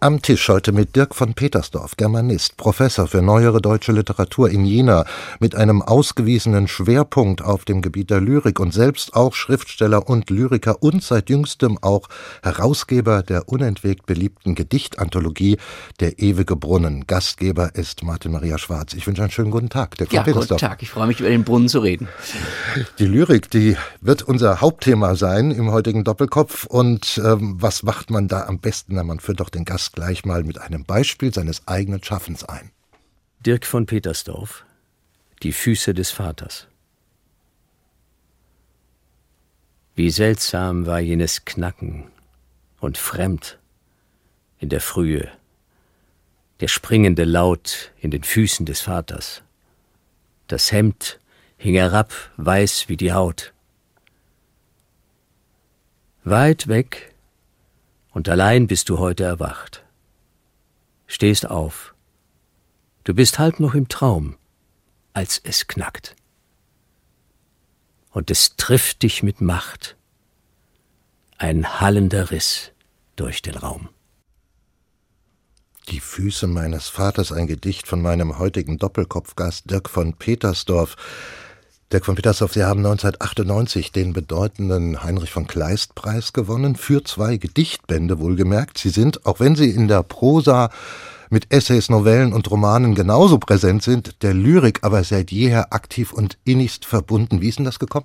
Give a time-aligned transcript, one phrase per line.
[0.00, 5.04] am Tisch heute mit Dirk von Petersdorf, Germanist, Professor für neuere deutsche Literatur in Jena,
[5.40, 10.82] mit einem ausgewiesenen Schwerpunkt auf dem Gebiet der Lyrik und selbst auch Schriftsteller und Lyriker
[10.82, 12.08] und seit jüngstem auch
[12.42, 15.58] Herausgeber der unentwegt beliebten Gedichtanthologie
[15.98, 17.06] Der ewige Brunnen.
[17.08, 18.94] Gastgeber ist Martin Maria Schwarz.
[18.94, 20.60] Ich wünsche einen schönen guten Tag, Dirk von ja, Petersdorf.
[20.60, 22.06] Guten Tag, ich freue mich, über den Brunnen zu reden.
[23.00, 26.66] Die Lyrik, die wird unser Hauptthema sein im heutigen Doppelkopf.
[26.66, 28.94] Und ähm, was macht man da am besten?
[28.94, 32.70] Na, man führt doch den Gast gleich mal mit einem Beispiel seines eigenen Schaffens ein.
[33.40, 34.64] Dirk von Petersdorf
[35.42, 36.66] Die Füße des Vaters
[39.94, 42.10] Wie seltsam war jenes Knacken
[42.80, 43.58] und fremd
[44.58, 45.28] in der Frühe,
[46.60, 49.42] der springende Laut in den Füßen des Vaters.
[50.46, 51.20] Das Hemd
[51.56, 53.52] hing herab, weiß wie die Haut.
[56.24, 57.14] Weit weg
[58.18, 59.84] und allein bist du heute erwacht.
[61.06, 61.94] Stehst auf.
[63.04, 64.34] Du bist halb noch im Traum,
[65.12, 66.16] als es knackt.
[68.10, 69.96] Und es trifft dich mit Macht.
[71.36, 72.72] Ein hallender Riss
[73.14, 73.88] durch den Raum.
[75.86, 80.96] Die Füße meines Vaters, ein Gedicht von meinem heutigen Doppelkopfgast Dirk von Petersdorf.
[81.90, 87.38] Dirk von Petersdorf, Sie haben 1998 den bedeutenden Heinrich von Kleist Preis gewonnen, für zwei
[87.38, 88.76] Gedichtbände wohlgemerkt.
[88.76, 90.68] Sie sind, auch wenn Sie in der Prosa
[91.30, 96.36] mit Essays, Novellen und Romanen genauso präsent sind, der Lyrik aber seit jeher aktiv und
[96.44, 97.40] innigst verbunden.
[97.40, 98.04] Wie ist denn das gekommen?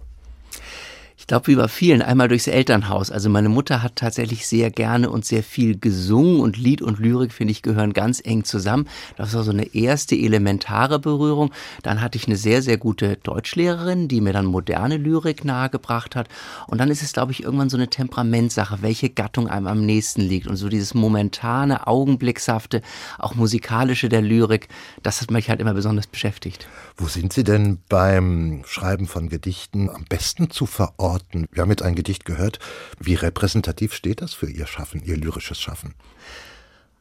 [1.16, 3.12] Ich glaube, wie bei vielen, einmal durchs Elternhaus.
[3.12, 7.32] Also meine Mutter hat tatsächlich sehr gerne und sehr viel gesungen und Lied und Lyrik,
[7.32, 8.88] finde ich, gehören ganz eng zusammen.
[9.16, 11.52] Das war so eine erste elementare Berührung.
[11.84, 16.30] Dann hatte ich eine sehr, sehr gute Deutschlehrerin, die mir dann moderne Lyrik nahegebracht hat.
[16.68, 20.22] Und dann ist es, glaube ich, irgendwann so eine Temperamentsache, welche Gattung einem am nächsten
[20.22, 20.48] liegt.
[20.48, 22.82] Und so dieses momentane, augenblickshafte,
[23.20, 24.68] auch musikalische der Lyrik,
[25.04, 26.68] das hat mich halt immer besonders beschäftigt.
[26.98, 31.03] Wo sind Sie denn beim Schreiben von Gedichten am besten zu verorten?
[31.04, 31.48] Orten.
[31.52, 32.60] Wir haben jetzt ein Gedicht gehört.
[33.00, 35.94] Wie repräsentativ steht das für Ihr Schaffen, Ihr lyrisches Schaffen?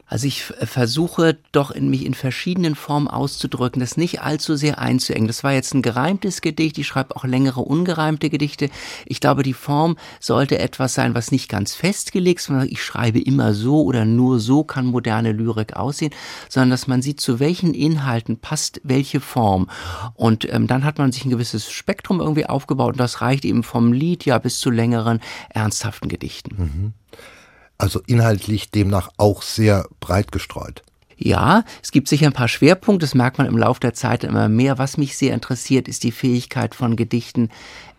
[0.05, 5.27] Also ich versuche doch in mich in verschiedenen Formen auszudrücken, das nicht allzu sehr einzuengen.
[5.27, 8.69] Das war jetzt ein gereimtes Gedicht, ich schreibe auch längere ungereimte Gedichte.
[9.05, 13.19] Ich glaube, die Form sollte etwas sein, was nicht ganz festgelegt ist, sondern ich schreibe
[13.19, 16.13] immer so oder nur so kann moderne Lyrik aussehen,
[16.49, 19.69] sondern dass man sieht, zu welchen Inhalten passt welche Form.
[20.15, 23.63] Und ähm, dann hat man sich ein gewisses Spektrum irgendwie aufgebaut und das reicht eben
[23.63, 26.55] vom Lied ja bis zu längeren, ernsthaften Gedichten.
[26.57, 26.93] Mhm
[27.83, 30.83] also inhaltlich demnach auch sehr breit gestreut.
[31.17, 34.47] Ja, es gibt sicher ein paar Schwerpunkte, das merkt man im Laufe der Zeit immer
[34.47, 34.77] mehr.
[34.77, 37.49] Was mich sehr interessiert, ist die Fähigkeit von Gedichten,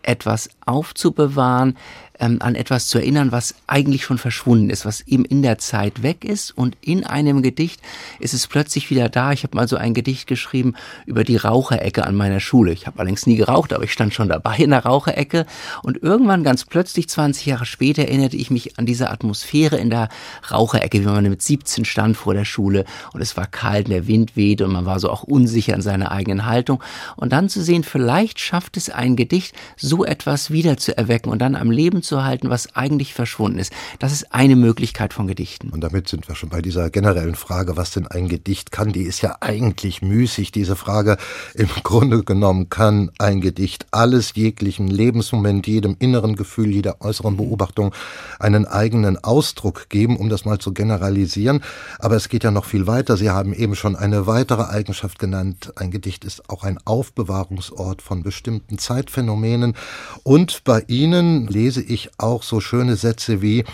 [0.01, 1.77] etwas aufzubewahren,
[2.19, 6.03] ähm, an etwas zu erinnern, was eigentlich schon verschwunden ist, was eben in der Zeit
[6.03, 7.81] weg ist und in einem Gedicht
[8.19, 9.31] ist es plötzlich wieder da.
[9.31, 12.71] Ich habe mal so ein Gedicht geschrieben über die Raucherecke an meiner Schule.
[12.71, 15.45] Ich habe allerdings nie geraucht, aber ich stand schon dabei in der Raucherecke
[15.83, 20.09] und irgendwann ganz plötzlich 20 Jahre später erinnerte ich mich an diese Atmosphäre in der
[20.51, 24.35] Raucherecke, wie man mit 17 stand vor der Schule und es war kalt, der Wind
[24.35, 26.81] wehte und man war so auch unsicher in seiner eigenen Haltung
[27.15, 31.39] und dann zu sehen, vielleicht schafft es ein Gedicht, so etwas wieder zu erwecken und
[31.39, 33.71] dann am Leben zu was eigentlich verschwunden ist.
[33.99, 35.69] Das ist eine Möglichkeit von Gedichten.
[35.69, 38.91] Und damit sind wir schon bei dieser generellen Frage, was denn ein Gedicht kann.
[38.91, 41.17] Die ist ja eigentlich müßig, diese Frage.
[41.53, 47.93] Im Grunde genommen kann ein Gedicht alles, jeglichen Lebensmoment, jedem inneren Gefühl, jeder äußeren Beobachtung
[48.39, 51.61] einen eigenen Ausdruck geben, um das mal zu generalisieren.
[51.99, 53.17] Aber es geht ja noch viel weiter.
[53.17, 55.73] Sie haben eben schon eine weitere Eigenschaft genannt.
[55.75, 59.75] Ein Gedicht ist auch ein Aufbewahrungsort von bestimmten Zeitphänomenen.
[60.23, 63.65] Und bei Ihnen lese ich ich auch so schöne Sätze wie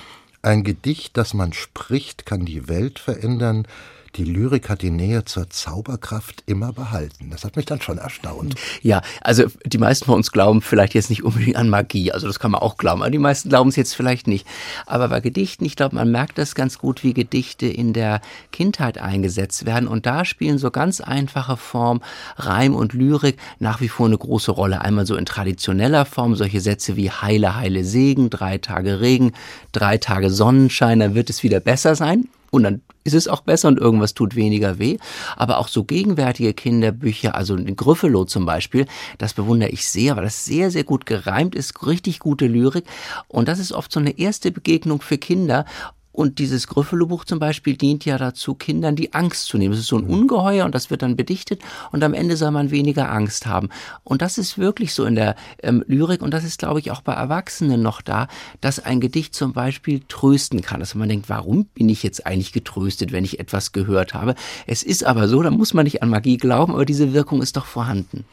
[0.41, 3.67] ein Gedicht, das man spricht, kann die Welt verändern,
[4.15, 7.29] die Lyrik hat die Nähe zur Zauberkraft immer behalten.
[7.29, 8.55] Das hat mich dann schon erstaunt.
[8.81, 12.11] Ja, also die meisten von uns glauben vielleicht jetzt nicht unbedingt an Magie.
[12.11, 14.45] Also das kann man auch glauben, aber die meisten glauben es jetzt vielleicht nicht.
[14.85, 18.21] Aber bei Gedichten, ich glaube, man merkt das ganz gut, wie Gedichte in der
[18.51, 19.87] Kindheit eingesetzt werden.
[19.87, 22.01] Und da spielen so ganz einfache Formen,
[22.35, 24.81] Reim und Lyrik nach wie vor eine große Rolle.
[24.81, 29.31] Einmal so in traditioneller Form, solche Sätze wie Heile, Heile Segen, drei Tage Regen,
[29.71, 32.27] drei Tage Sonnenschein, dann wird es wieder besser sein.
[32.51, 34.97] Und dann ist es auch besser und irgendwas tut weniger weh.
[35.37, 38.85] Aber auch so gegenwärtige Kinderbücher, also Grüffelow zum Beispiel,
[39.17, 42.85] das bewundere ich sehr, weil das sehr, sehr gut gereimt ist, richtig gute Lyrik.
[43.27, 45.65] Und das ist oft so eine erste Begegnung für Kinder
[46.11, 49.73] Und dieses Grüffelobuch zum Beispiel dient ja dazu, Kindern die Angst zu nehmen.
[49.73, 50.11] Es ist so ein mhm.
[50.11, 51.61] Ungeheuer und das wird dann bedichtet
[51.91, 53.69] und am Ende soll man weniger Angst haben.
[54.03, 57.01] Und das ist wirklich so in der ähm, Lyrik und das ist, glaube ich, auch
[57.01, 58.27] bei Erwachsenen noch da,
[58.59, 60.79] dass ein Gedicht zum Beispiel trösten kann.
[60.79, 64.35] Dass man denkt, warum bin ich jetzt eigentlich getröstet, wenn ich etwas gehört habe?
[64.67, 67.55] Es ist aber so, da muss man nicht an Magie glauben, aber diese Wirkung ist
[67.55, 68.25] doch vorhanden.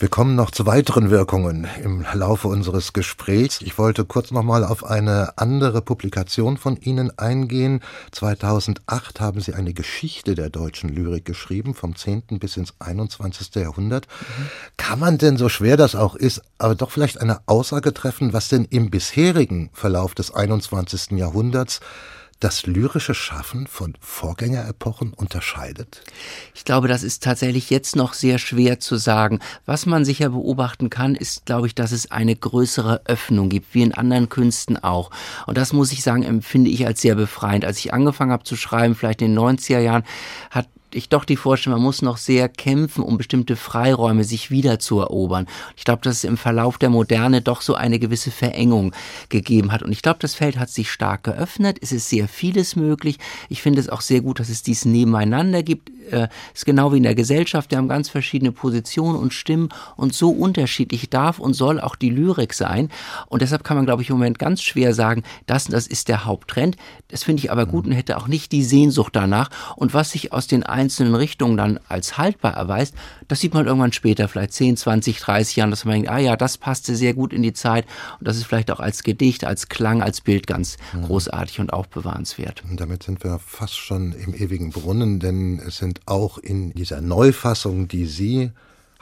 [0.00, 3.60] Wir kommen noch zu weiteren Wirkungen im Laufe unseres Gesprächs.
[3.62, 7.80] Ich wollte kurz noch mal auf eine andere Publikation von Ihnen eingehen.
[8.12, 12.38] 2008 haben Sie eine Geschichte der deutschen Lyrik geschrieben, vom 10.
[12.38, 13.56] bis ins 21.
[13.56, 14.06] Jahrhundert.
[14.06, 14.44] Mhm.
[14.76, 18.48] Kann man denn, so schwer das auch ist, aber doch vielleicht eine Aussage treffen, was
[18.48, 21.18] denn im bisherigen Verlauf des 21.
[21.18, 21.80] Jahrhunderts
[22.40, 26.02] das lyrische Schaffen von Vorgängerepochen unterscheidet?
[26.54, 29.40] Ich glaube, das ist tatsächlich jetzt noch sehr schwer zu sagen.
[29.66, 33.82] Was man sicher beobachten kann, ist, glaube ich, dass es eine größere Öffnung gibt, wie
[33.82, 35.10] in anderen Künsten auch.
[35.46, 37.64] Und das muss ich sagen, empfinde ich als sehr befreiend.
[37.64, 40.04] Als ich angefangen habe zu schreiben, vielleicht in den 90er Jahren,
[40.50, 44.78] hat ich doch die Vorstellung, man muss noch sehr kämpfen, um bestimmte Freiräume sich wieder
[44.78, 45.46] zu erobern.
[45.76, 48.92] Ich glaube, dass es im Verlauf der Moderne doch so eine gewisse Verengung
[49.28, 49.82] gegeben hat.
[49.82, 51.78] Und ich glaube, das Feld hat sich stark geöffnet.
[51.80, 53.18] Es ist sehr vieles möglich.
[53.48, 55.90] Ich finde es auch sehr gut, dass es dies nebeneinander gibt.
[56.12, 57.70] Äh, ist genau wie in der Gesellschaft.
[57.70, 62.10] Wir haben ganz verschiedene Positionen und Stimmen und so unterschiedlich darf und soll auch die
[62.10, 62.90] Lyrik sein.
[63.28, 66.24] Und deshalb kann man, glaube ich, im Moment ganz schwer sagen, das, das ist der
[66.24, 66.76] Haupttrend.
[67.08, 69.50] Das finde ich aber gut und hätte auch nicht die Sehnsucht danach.
[69.76, 72.94] Und was sich aus den einzelnen Richtungen dann als haltbar erweist,
[73.28, 76.36] das sieht man irgendwann später, vielleicht 10, 20, 30 Jahren, dass man denkt, ah ja,
[76.36, 77.86] das passte sehr gut in die Zeit
[78.18, 81.02] und das ist vielleicht auch als Gedicht, als Klang, als Bild ganz mhm.
[81.04, 82.64] großartig und aufbewahrenswert.
[82.68, 87.00] Und damit sind wir fast schon im ewigen Brunnen, denn es sind auch in dieser
[87.00, 88.50] Neufassung, die Sie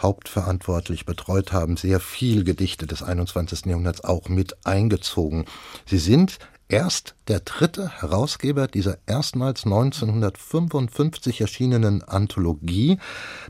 [0.00, 3.66] hauptverantwortlich betreut haben, sehr viel Gedichte des 21.
[3.66, 5.46] Jahrhunderts auch mit eingezogen.
[5.86, 12.98] Sie sind erst der dritte Herausgeber dieser erstmals 1955 erschienenen Anthologie.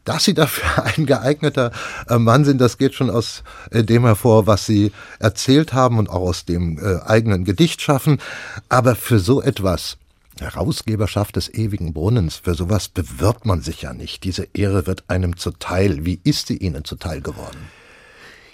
[0.05, 1.73] Dass Sie dafür ein geeigneter
[2.09, 6.09] äh, Mann sind, das geht schon aus äh, dem hervor, was Sie erzählt haben und
[6.11, 8.19] auch aus dem äh, eigenen Gedicht schaffen.
[8.69, 9.97] Aber für so etwas
[10.39, 14.25] Herausgeberschaft des ewigen Brunnens, für sowas bewirbt man sich ja nicht.
[14.25, 16.05] Diese Ehre wird einem zuteil.
[16.05, 17.71] Wie ist sie Ihnen zuteil geworden?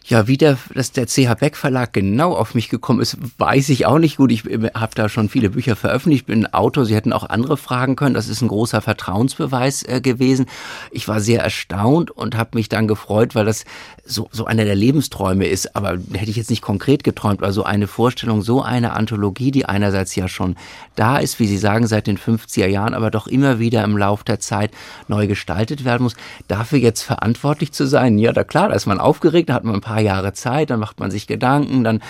[0.04, 3.86] Ja, wie der, dass der CH Beck Verlag genau auf mich gekommen ist, weiß ich
[3.86, 4.32] auch nicht gut.
[4.32, 6.86] Ich habe da schon viele Bücher veröffentlicht, bin Autor.
[6.86, 8.14] Sie hätten auch andere fragen können.
[8.14, 10.46] Das ist ein großer Vertrauensbeweis äh, gewesen.
[10.90, 13.64] Ich war sehr erstaunt und habe mich dann gefreut, weil das
[14.04, 15.76] so, so einer der Lebensträume ist.
[15.76, 17.42] Aber hätte ich jetzt nicht konkret geträumt.
[17.42, 20.56] Also eine Vorstellung, so eine Anthologie, die einerseits ja schon
[20.96, 24.24] da ist, wie Sie sagen, seit den 50er Jahren, aber doch immer wieder im Lauf
[24.24, 24.72] der Zeit
[25.08, 26.16] neu gestaltet werden muss.
[26.48, 29.76] Dafür jetzt verantwortlich zu sein, ja, da klar, da ist man aufgeregt, da hat man
[29.76, 32.00] ein paar Jahre Zeit, dann macht man sich Gedanken, dann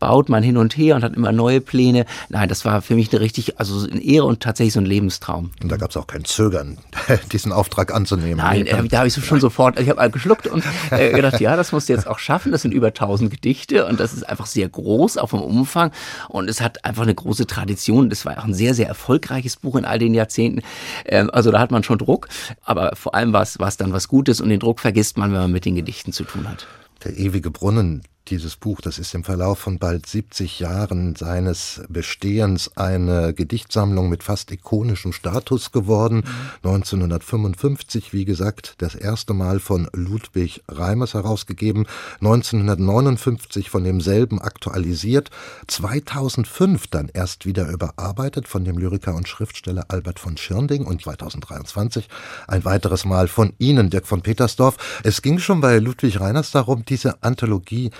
[0.00, 2.06] baut man hin und her und hat immer neue Pläne.
[2.28, 5.52] Nein, das war für mich eine richtig, also eine Ehre und tatsächlich so ein Lebenstraum.
[5.62, 6.78] Und da gab es auch kein Zögern,
[7.32, 8.38] diesen Auftrag anzunehmen.
[8.38, 11.70] Nein, äh, da habe ich schon sofort, ich habe geschluckt und äh, gedacht, ja, das
[11.70, 12.50] musst du jetzt auch schaffen.
[12.50, 15.92] Das sind über 1000 Gedichte und das ist einfach sehr groß, auch vom Umfang
[16.28, 18.08] und es hat einfach eine große Tradition.
[18.08, 20.62] Das war auch ein sehr, sehr erfolgreiches Buch in all den Jahrzehnten.
[21.04, 22.28] Ähm, also da hat man schon Druck,
[22.64, 25.52] aber vor allem war es dann was Gutes und den Druck vergisst man, wenn man
[25.52, 26.66] mit den Gedichten zu tun hat.
[27.04, 32.76] Der ewige Brunnen, dieses Buch, das ist im Verlauf von bald 70 Jahren seines Bestehens
[32.76, 36.24] eine Gedichtsammlung mit fast ikonischem Status geworden.
[36.62, 36.70] Mhm.
[36.70, 41.86] 1955, wie gesagt, das erste Mal von Ludwig Reimers herausgegeben,
[42.20, 45.30] 1959 von demselben aktualisiert,
[45.66, 52.08] 2005 dann erst wieder überarbeitet von dem Lyriker und Schriftsteller Albert von Schirnding und 2023
[52.46, 54.76] ein weiteres Mal von Ihnen, Dirk von Petersdorf.
[55.02, 57.90] Es ging schon bei Ludwig Reiners darum, diese Anthologie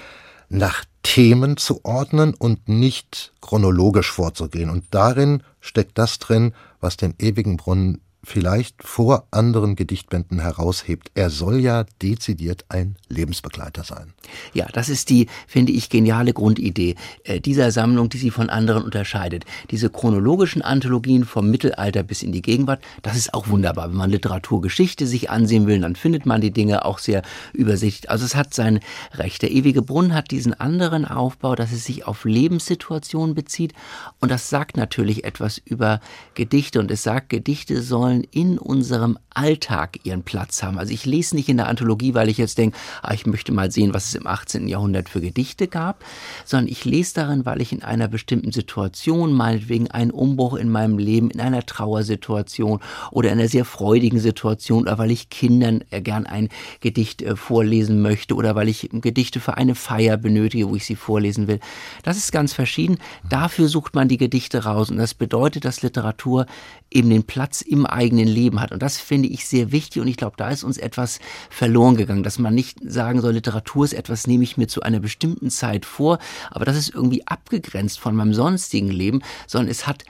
[0.51, 4.69] nach Themen zu ordnen und nicht chronologisch vorzugehen.
[4.69, 11.11] Und darin steckt das drin, was den ewigen Brunnen vielleicht vor anderen Gedichtbänden heraushebt.
[11.15, 14.13] Er soll ja dezidiert ein Lebensbegleiter sein.
[14.53, 18.85] Ja, das ist die, finde ich, geniale Grundidee äh, dieser Sammlung, die sie von anderen
[18.85, 19.45] unterscheidet.
[19.71, 23.91] Diese chronologischen Anthologien vom Mittelalter bis in die Gegenwart, das ist auch wunderbar.
[23.91, 27.23] Wenn man Literaturgeschichte sich ansehen will, dann findet man die Dinge auch sehr
[27.53, 28.11] übersichtlich.
[28.11, 28.81] Also es hat sein
[29.15, 29.43] Recht.
[29.43, 33.73] Der ewige Brunnen hat diesen anderen Aufbau, dass es sich auf Lebenssituationen bezieht
[34.21, 36.01] und das sagt natürlich etwas über
[36.35, 40.79] Gedichte und es sagt, Gedichte sollen sollen in unserem Alltag ihren Platz haben.
[40.79, 43.71] Also ich lese nicht in der Anthologie, weil ich jetzt denke, ah, ich möchte mal
[43.71, 44.67] sehen, was es im 18.
[44.67, 46.05] Jahrhundert für Gedichte gab,
[46.45, 50.99] sondern ich lese darin, weil ich in einer bestimmten Situation, meinetwegen einen Umbruch in meinem
[50.99, 52.81] Leben, in einer Trauersituation
[53.13, 56.49] oder in einer sehr freudigen Situation oder weil ich Kindern äh, gern ein
[56.81, 60.97] Gedicht äh, vorlesen möchte oder weil ich Gedichte für eine Feier benötige, wo ich sie
[60.97, 61.61] vorlesen will.
[62.03, 62.99] Das ist ganz verschieden.
[63.29, 66.47] Dafür sucht man die Gedichte raus und das bedeutet, dass Literatur
[66.91, 68.73] eben den Platz im eigenen Leben hat.
[68.73, 72.23] Und das finde ich sehr wichtig und ich glaube, da ist uns etwas verloren gegangen,
[72.23, 75.85] dass man nicht sagen soll, Literatur ist etwas, nehme ich mir zu einer bestimmten Zeit
[75.85, 76.19] vor,
[76.51, 80.05] aber das ist irgendwie abgegrenzt von meinem sonstigen Leben, sondern es hat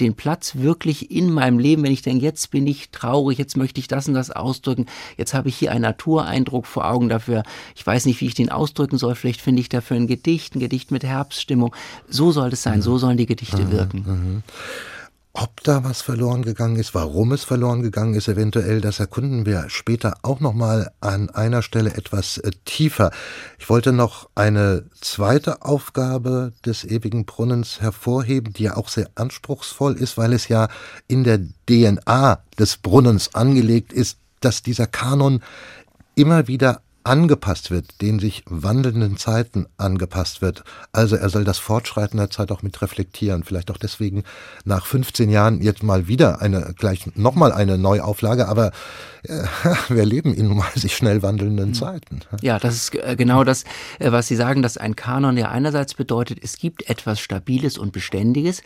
[0.00, 3.80] den Platz wirklich in meinem Leben, wenn ich denke, jetzt bin ich traurig, jetzt möchte
[3.80, 7.42] ich das und das ausdrücken, jetzt habe ich hier einen Natureindruck vor Augen dafür,
[7.76, 10.60] ich weiß nicht, wie ich den ausdrücken soll, vielleicht finde ich dafür ein Gedicht, ein
[10.60, 11.74] Gedicht mit Herbststimmung.
[12.08, 14.04] So soll es sein, so sollen die Gedichte mhm, wirken.
[14.06, 14.42] Mhm.
[15.34, 19.66] Ob da was verloren gegangen ist, warum es verloren gegangen ist, eventuell, das erkunden wir
[19.68, 23.12] später auch nochmal an einer Stelle etwas äh, tiefer.
[23.58, 29.96] Ich wollte noch eine zweite Aufgabe des ewigen Brunnens hervorheben, die ja auch sehr anspruchsvoll
[29.96, 30.68] ist, weil es ja
[31.06, 35.42] in der DNA des Brunnens angelegt ist, dass dieser Kanon
[36.14, 40.62] immer wieder angepasst wird, den sich wandelnden Zeiten angepasst wird.
[40.92, 43.44] Also er soll das Fortschreiten der Zeit auch mit reflektieren.
[43.44, 44.24] Vielleicht auch deswegen
[44.66, 48.72] nach 15 Jahren jetzt mal wieder eine, gleich nochmal eine Neuauflage, aber
[49.22, 49.42] äh,
[49.88, 52.20] wir leben in mal sich schnell wandelnden Zeiten.
[52.42, 53.64] Ja, das ist äh, genau das,
[53.98, 57.92] äh, was Sie sagen, dass ein Kanon ja einerseits bedeutet, es gibt etwas Stabiles und
[57.92, 58.62] Beständiges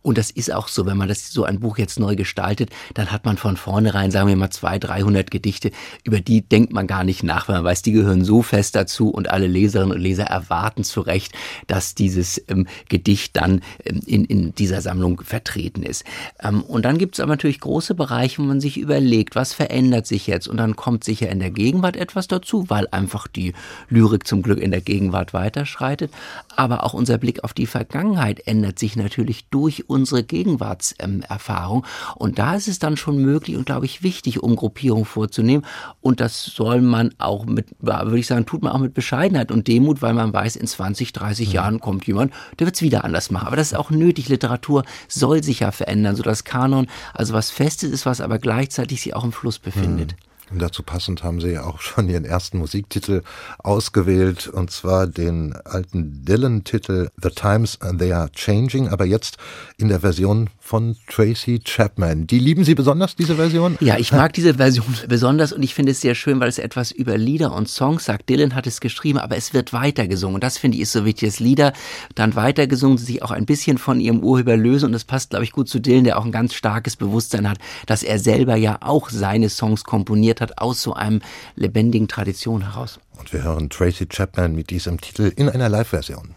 [0.00, 3.12] und das ist auch so, wenn man das so ein Buch jetzt neu gestaltet, dann
[3.12, 5.72] hat man von vornherein, sagen wir mal, zwei, 300 Gedichte,
[6.04, 9.08] über die denkt man gar nicht nach, weil man weiß, die gehören so fest dazu
[9.08, 11.32] und alle Leserinnen und Leser erwarten zu Recht,
[11.66, 16.04] dass dieses ähm, Gedicht dann ähm, in, in dieser Sammlung vertreten ist.
[16.42, 20.06] Ähm, und dann gibt es aber natürlich große Bereiche, wo man sich überlegt, was verändert
[20.06, 20.48] sich jetzt?
[20.48, 23.52] Und dann kommt sicher in der Gegenwart etwas dazu, weil einfach die
[23.88, 26.12] Lyrik zum Glück in der Gegenwart weiterschreitet.
[26.56, 31.84] Aber auch unser Blick auf die Vergangenheit ändert sich natürlich durch unsere Gegenwartserfahrung.
[32.16, 35.66] und da ist es dann schon möglich und, glaube ich, wichtig, Umgruppierung vorzunehmen.
[36.00, 39.68] Und das soll man auch mit würde ich sagen, tut man auch mit Bescheidenheit und
[39.68, 41.54] Demut, weil man weiß, in 20, 30 mhm.
[41.54, 43.46] Jahren kommt jemand, der wird es wieder anders machen.
[43.46, 44.28] Aber das ist auch nötig.
[44.28, 49.14] Literatur soll sich ja verändern, sodass Kanon also was Festes ist, was aber gleichzeitig sich
[49.14, 50.12] auch im Fluss befindet.
[50.12, 50.31] Mhm.
[50.50, 53.22] Und dazu passend haben Sie ja auch schon Ihren ersten Musiktitel
[53.58, 59.38] ausgewählt, und zwar den alten Dylan-Titel The Times They Are Changing, aber jetzt
[59.78, 62.26] in der Version von Tracy Chapman.
[62.26, 63.76] Die lieben Sie besonders, diese Version?
[63.80, 66.90] Ja, ich mag diese Version besonders und ich finde es sehr schön, weil es etwas
[66.90, 68.28] über Lieder und Songs sagt.
[68.28, 70.36] Dylan hat es geschrieben, aber es wird weitergesungen.
[70.36, 71.72] Und das finde ich ist so wichtig, dass Lieder
[72.14, 74.86] dann weitergesungen, sich auch ein bisschen von ihrem Urheber lösen.
[74.86, 77.58] Und das passt, glaube ich, gut zu Dylan, der auch ein ganz starkes Bewusstsein hat,
[77.86, 81.22] dass er selber ja auch seine Songs komponiert hat aus so einem
[81.56, 83.00] lebendigen Tradition heraus.
[83.18, 86.34] Und wir hören Tracy Chapman mit diesem Titel in einer Live-Version.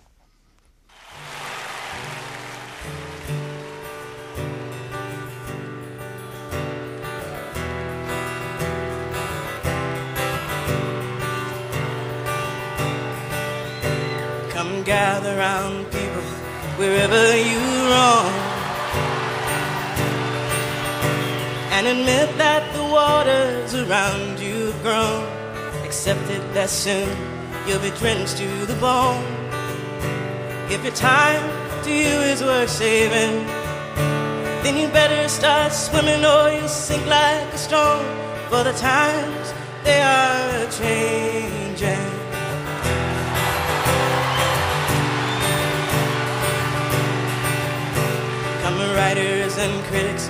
[14.85, 16.21] gather round people
[16.77, 17.59] wherever you
[17.89, 18.54] roam
[21.75, 25.23] and admit that the waters around you have grown.
[25.83, 27.09] Accept it that soon
[27.67, 29.25] you'll be drenched to the bone.
[30.69, 31.43] If your time
[31.83, 33.45] to you is worth saving,
[34.63, 38.05] then you better start swimming or you'll sink like a stone.
[38.49, 39.53] For the times
[39.83, 42.15] they are changing.
[48.95, 50.29] writers and critics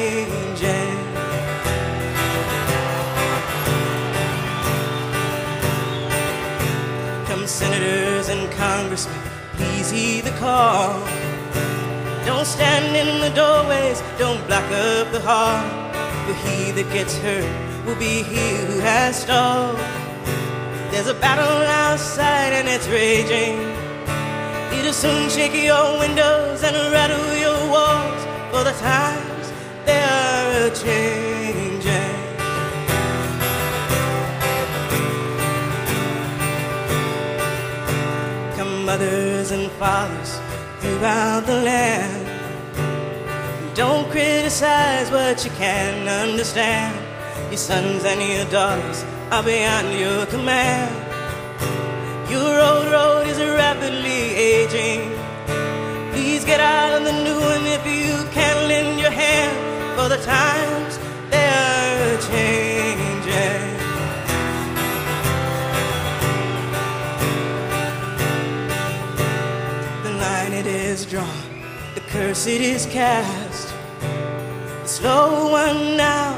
[8.97, 10.99] Please heed the call.
[12.25, 15.63] Don't stand in the doorways, don't block up the hall.
[16.25, 19.77] For he that gets hurt will be he who has stalled.
[20.91, 23.57] There's a battle outside and it's raging.
[24.77, 28.21] It'll soon shake your windows and rattle your walls.
[28.51, 29.53] For the times
[29.85, 31.30] they are changing.
[39.81, 40.39] Fathers
[40.79, 42.23] throughout the land.
[43.73, 46.93] Don't criticize what you can't understand.
[47.49, 50.93] Your sons and your daughters are beyond your command.
[52.29, 54.21] Your old road is rapidly
[54.53, 55.01] aging.
[56.11, 59.55] Please get out of the new one if you can lend your hand
[59.97, 60.99] for the times
[61.31, 63.70] they are changing.
[71.11, 71.27] Drawn,
[71.93, 73.75] the curse it is cast.
[73.99, 76.31] The slow one now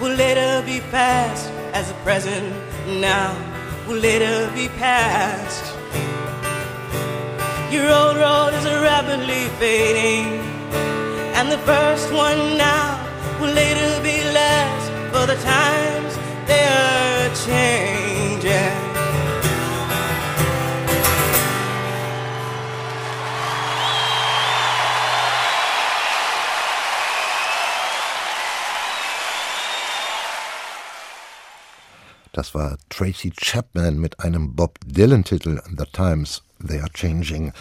[0.00, 2.54] will later be past, as the present
[3.00, 3.34] now
[3.88, 5.74] will later be past.
[7.72, 10.38] Your old road is rapidly fading,
[11.34, 12.99] and the first one now
[32.54, 37.52] War Tracy Chapman mit einem Bob Dylan-Titel The Times They Are Changing.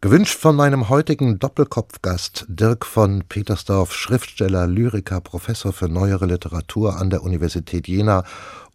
[0.00, 7.10] Gewünscht von meinem heutigen Doppelkopfgast Dirk von Petersdorf, Schriftsteller, Lyriker, Professor für neuere Literatur an
[7.10, 8.24] der Universität Jena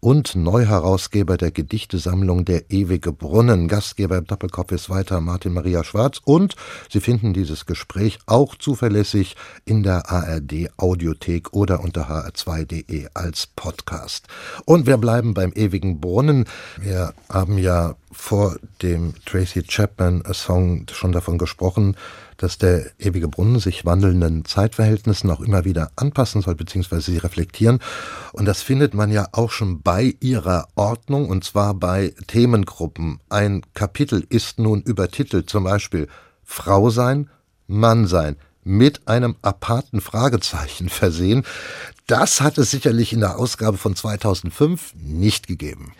[0.06, 3.66] und Neuherausgeber der Gedichtesammlung Der ewige Brunnen.
[3.66, 6.54] Gastgeber im Doppelkopf ist weiter Martin Maria Schwarz und
[6.88, 9.34] Sie finden dieses Gespräch auch zuverlässig
[9.64, 14.28] in der ARD Audiothek oder unter hr2.de als Podcast.
[14.64, 16.44] Und wir bleiben beim ewigen Brunnen.
[16.80, 21.96] Wir haben ja vor dem Tracy Chapman Song schon davon gesprochen,
[22.36, 27.80] dass der ewige Brunnen sich wandelnden Zeitverhältnissen auch immer wieder anpassen soll, beziehungsweise sie reflektieren.
[28.32, 33.20] Und das findet man ja auch schon bei ihrer Ordnung, und zwar bei Themengruppen.
[33.28, 36.08] Ein Kapitel ist nun übertitelt, zum Beispiel
[36.44, 37.28] Frau sein,
[37.66, 41.44] Mann sein, mit einem aparten Fragezeichen versehen.
[42.06, 45.92] Das hat es sicherlich in der Ausgabe von 2005 nicht gegeben.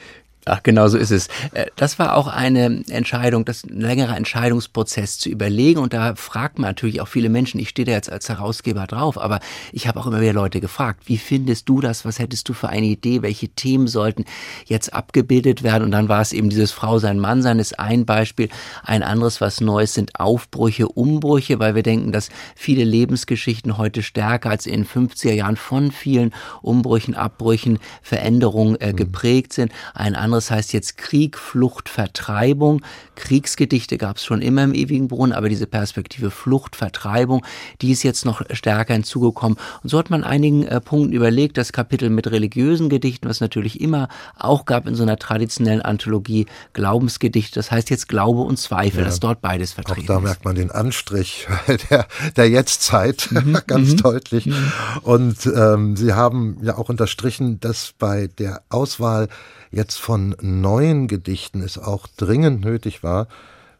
[0.49, 1.27] Ach, genau so ist es.
[1.55, 5.81] Äh, das war auch eine Entscheidung, das ein längerer Entscheidungsprozess zu überlegen.
[5.81, 9.19] Und da fragt man natürlich auch viele Menschen, ich stehe da jetzt als Herausgeber drauf,
[9.19, 9.41] aber
[9.73, 12.05] ich habe auch immer wieder Leute gefragt, wie findest du das?
[12.05, 13.23] Was hättest du für eine Idee?
[13.23, 14.25] Welche Themen sollten
[14.67, 15.83] jetzt abgebildet werden?
[15.83, 18.49] Und dann war es eben dieses Frau sein, Mann sein ist ein Beispiel.
[18.85, 24.51] Ein anderes, was Neues sind Aufbrüche, Umbrüche, weil wir denken, dass viele Lebensgeschichten heute stärker
[24.51, 26.33] als in 50er Jahren von vielen
[26.63, 28.97] Umbrüchen, Abbrüchen, Veränderungen äh, mhm.
[28.97, 29.73] geprägt sind.
[29.93, 32.83] Ein anderes anderes heißt jetzt Krieg, Flucht, Vertreibung.
[33.15, 37.45] Kriegsgedichte gab es schon immer im ewigen Brunnen, aber diese Perspektive Flucht, Vertreibung,
[37.81, 39.57] die ist jetzt noch stärker hinzugekommen.
[39.83, 43.81] Und so hat man einigen äh, Punkten überlegt, das Kapitel mit religiösen Gedichten, was natürlich
[43.81, 49.01] immer auch gab in so einer traditionellen Anthologie, Glaubensgedichte, das heißt jetzt Glaube und Zweifel,
[49.01, 49.07] ja.
[49.07, 50.11] dass dort beides vertreten ist.
[50.11, 51.49] Auch da merkt man den Anstrich
[51.91, 53.59] der, der Jetztzeit mhm.
[53.67, 53.97] ganz mhm.
[53.97, 54.47] deutlich.
[54.47, 54.73] Mhm.
[55.03, 59.29] Und ähm, Sie haben ja auch unterstrichen, dass bei der Auswahl
[59.77, 63.29] jetzt von neuen Gedichten es auch dringend nötig war,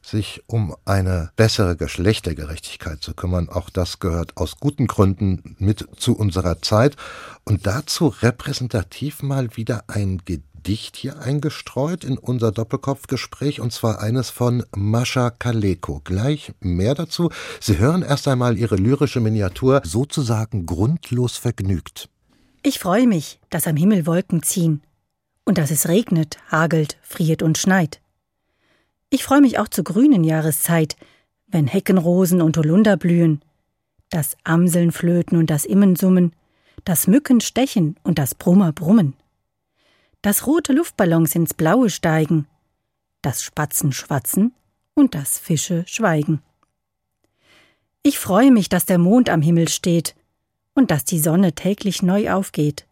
[0.03, 3.49] sich um eine bessere Geschlechtergerechtigkeit zu kümmern.
[3.49, 6.97] Auch das gehört aus guten Gründen mit zu unserer Zeit.
[7.45, 14.31] Und dazu repräsentativ mal wieder ein Gedicht hier eingestreut in unser Doppelkopfgespräch, und zwar eines
[14.31, 16.03] von Mascha Kaleko.
[16.05, 17.31] Gleich mehr dazu.
[17.61, 22.09] Sie hören erst einmal ihre lyrische Miniatur sozusagen grundlos vergnügt.
[22.63, 24.83] Ich freue mich, dass am Himmel Wolken ziehen
[25.47, 28.03] und dass es regnet, hagelt, friert und schneit.
[29.09, 30.97] Ich freue mich auch zur grünen Jahreszeit,
[31.47, 33.41] wenn Heckenrosen und Holunder blühen,
[34.11, 36.35] das Amseln flöten und das Immen summen,
[36.85, 39.15] das Mücken stechen und das Brummer brummen,
[40.23, 42.47] dass rote Luftballons ins Blaue steigen,
[43.23, 44.53] das Spatzen schwatzen
[44.95, 46.43] und das Fische schweigen.
[48.03, 50.15] Ich freue mich, dass der Mond am Himmel steht
[50.75, 52.86] und dass die Sonne täglich neu aufgeht.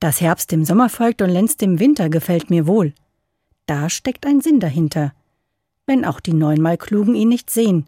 [0.00, 2.92] Dass Herbst dem Sommer folgt und Lenz dem Winter gefällt mir wohl.
[3.66, 5.12] Da steckt ein Sinn dahinter.
[5.86, 7.86] Wenn auch die neunmal Klugen ihn nicht sehen.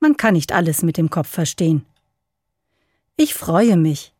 [0.00, 1.84] Man kann nicht alles mit dem Kopf verstehen.
[3.16, 4.12] Ich freue mich.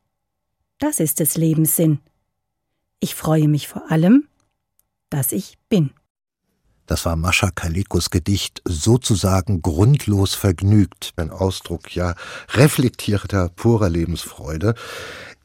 [0.79, 2.01] Das ist des Lebens Sinn.
[3.01, 4.27] Ich freue mich vor allem,
[5.11, 5.91] dass ich bin.
[6.87, 12.15] Das war Mascha Kalikos Gedicht sozusagen grundlos vergnügt, ein Ausdruck ja
[12.51, 14.75] reflektierter, purer Lebensfreude.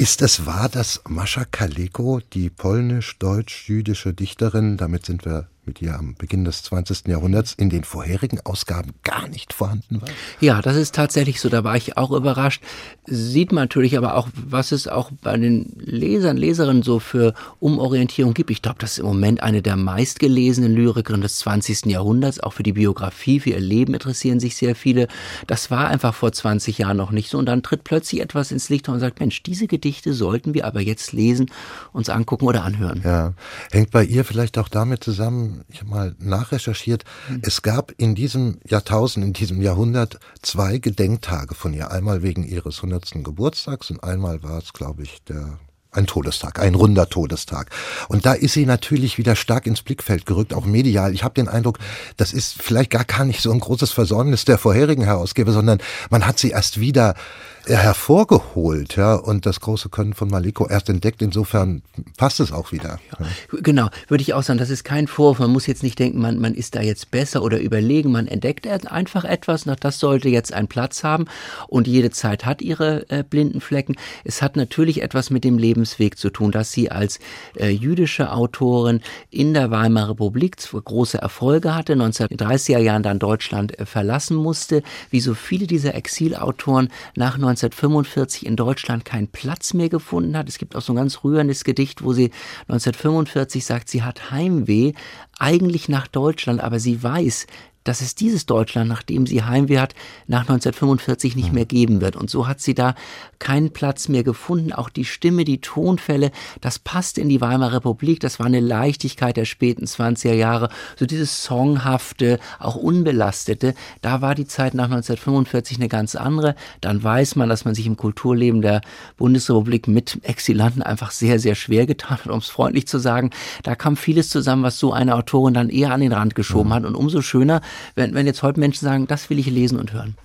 [0.01, 6.15] Ist es wahr, dass Mascha Kaleko, die polnisch-deutsch-jüdische Dichterin, damit sind wir mit ihr am
[6.15, 7.07] Beginn des 20.
[7.07, 10.09] Jahrhunderts in den vorherigen Ausgaben gar nicht vorhanden war?
[10.39, 11.49] Ja, das ist tatsächlich so.
[11.49, 12.63] Da war ich auch überrascht.
[13.05, 18.33] Sieht man natürlich aber auch, was es auch bei den Lesern, Leserinnen so für Umorientierung
[18.33, 18.49] gibt.
[18.49, 21.85] Ich glaube, das ist im Moment eine der meistgelesenen Lyrikerinnen des 20.
[21.85, 22.39] Jahrhunderts.
[22.39, 25.07] Auch für die Biografie, für ihr Leben interessieren sich sehr viele.
[25.47, 27.37] Das war einfach vor 20 Jahren noch nicht so.
[27.37, 30.81] Und dann tritt plötzlich etwas ins Licht und sagt, Mensch, diese Gedichte sollten wir aber
[30.81, 31.51] jetzt lesen,
[31.93, 33.01] uns angucken oder anhören.
[33.03, 33.33] Ja,
[33.71, 37.03] hängt bei ihr vielleicht auch damit zusammen, ich habe mal nachrecherchiert,
[37.41, 41.91] es gab in diesem Jahrtausend, in diesem Jahrhundert zwei Gedenktage von ihr.
[41.91, 43.23] Einmal wegen ihres 100.
[43.23, 45.59] Geburtstags und einmal war es, glaube ich, der
[45.91, 47.69] ein Todestag, ein runder Todestag.
[48.07, 51.13] Und da ist sie natürlich wieder stark ins Blickfeld gerückt, auch medial.
[51.13, 51.79] Ich habe den Eindruck,
[52.17, 56.25] das ist vielleicht gar, gar nicht so ein großes Versäumnis der vorherigen Herausgeber, sondern man
[56.25, 57.15] hat sie erst wieder
[57.65, 61.21] hervorgeholt, ja, und das große Können von Maliko erst entdeckt.
[61.21, 61.81] Insofern
[62.17, 62.99] passt es auch wieder.
[63.19, 63.25] Ja.
[63.61, 65.39] Genau, würde ich auch sagen, das ist kein Vorwurf.
[65.39, 68.11] Man muss jetzt nicht denken, man, man ist da jetzt besser oder überlegen.
[68.11, 71.25] Man entdeckt einfach etwas, na, das sollte jetzt einen Platz haben.
[71.67, 73.95] Und jede Zeit hat ihre äh, blinden Flecken.
[74.23, 77.19] Es hat natürlich etwas mit dem Lebensweg zu tun, dass sie als
[77.55, 83.85] äh, jüdische Autorin in der Weimarer Republik große Erfolge hatte, 1930er Jahren dann Deutschland äh,
[83.85, 89.89] verlassen musste, wie so viele dieser Exilautoren nach 19 1945 in Deutschland keinen Platz mehr
[89.89, 90.49] gefunden hat.
[90.49, 92.31] Es gibt auch so ein ganz rührendes Gedicht, wo sie
[92.67, 94.93] 1945 sagt, sie hat Heimweh,
[95.39, 97.47] eigentlich nach Deutschland, aber sie weiß,
[97.83, 99.95] dass es dieses Deutschland, nachdem sie Heimweh hat,
[100.27, 102.15] nach 1945 nicht mehr geben wird.
[102.15, 102.95] Und so hat sie da
[103.39, 104.71] keinen Platz mehr gefunden.
[104.71, 108.19] Auch die Stimme, die Tonfälle, das passt in die Weimarer Republik.
[108.19, 110.69] Das war eine Leichtigkeit der späten 20er Jahre.
[110.97, 113.73] So dieses Songhafte, auch Unbelastete.
[114.01, 116.55] Da war die Zeit nach 1945 eine ganz andere.
[116.81, 118.81] Dann weiß man, dass man sich im Kulturleben der
[119.17, 123.31] Bundesrepublik mit Exilanten einfach sehr, sehr schwer getan hat, um es freundlich zu sagen.
[123.63, 126.85] Da kam vieles zusammen, was so eine Autorin dann eher an den Rand geschoben hat.
[126.85, 127.61] Und umso schöner,
[127.95, 130.15] wenn, wenn jetzt heute Menschen sagen, das will ich lesen und hören.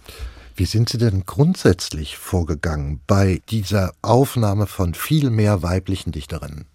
[0.54, 6.66] Wie sind Sie denn grundsätzlich vorgegangen bei dieser Aufnahme von viel mehr weiblichen Dichterinnen?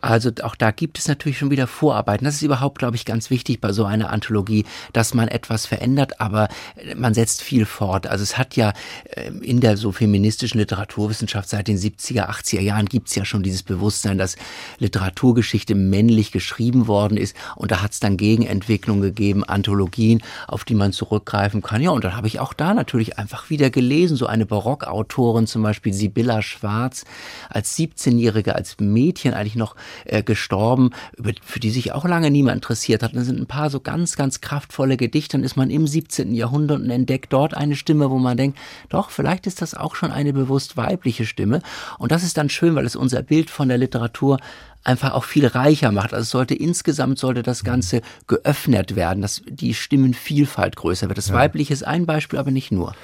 [0.00, 2.24] Also auch da gibt es natürlich schon wieder Vorarbeiten.
[2.24, 6.20] Das ist überhaupt, glaube ich, ganz wichtig bei so einer Anthologie, dass man etwas verändert,
[6.20, 8.06] aber äh, man setzt viel fort.
[8.06, 8.72] Also es hat ja
[9.10, 13.42] äh, in der so feministischen Literaturwissenschaft seit den 70er, 80er Jahren gibt es ja schon
[13.42, 14.36] dieses Bewusstsein, dass
[14.78, 20.74] Literaturgeschichte männlich geschrieben worden ist und da hat es dann Gegenentwicklungen gegeben, Anthologien, auf die
[20.74, 21.82] man zurückgreifen kann.
[21.82, 25.62] Ja, und dann habe ich auch da natürlich einfach wieder gelesen, so eine Barockautorin, zum
[25.62, 27.04] Beispiel Sibylla Schwarz,
[27.48, 29.74] als 17-Jährige, als Mädchen eigentlich noch
[30.04, 33.14] äh, gestorben, über, für die sich auch lange niemand interessiert hat.
[33.14, 35.36] Und sind ein paar so ganz, ganz kraftvolle Gedichte.
[35.36, 36.34] Dann ist man im 17.
[36.34, 40.10] Jahrhundert und entdeckt dort eine Stimme, wo man denkt, doch, vielleicht ist das auch schon
[40.10, 41.60] eine bewusst weibliche Stimme.
[41.98, 44.38] Und das ist dann schön, weil es unser Bild von der Literatur
[44.86, 46.14] einfach auch viel reicher macht.
[46.14, 51.18] Also sollte insgesamt sollte das Ganze geöffnet werden, dass die Stimmenvielfalt größer wird.
[51.18, 51.34] Das ja.
[51.34, 52.94] Weibliche ist ein Beispiel, aber nicht nur.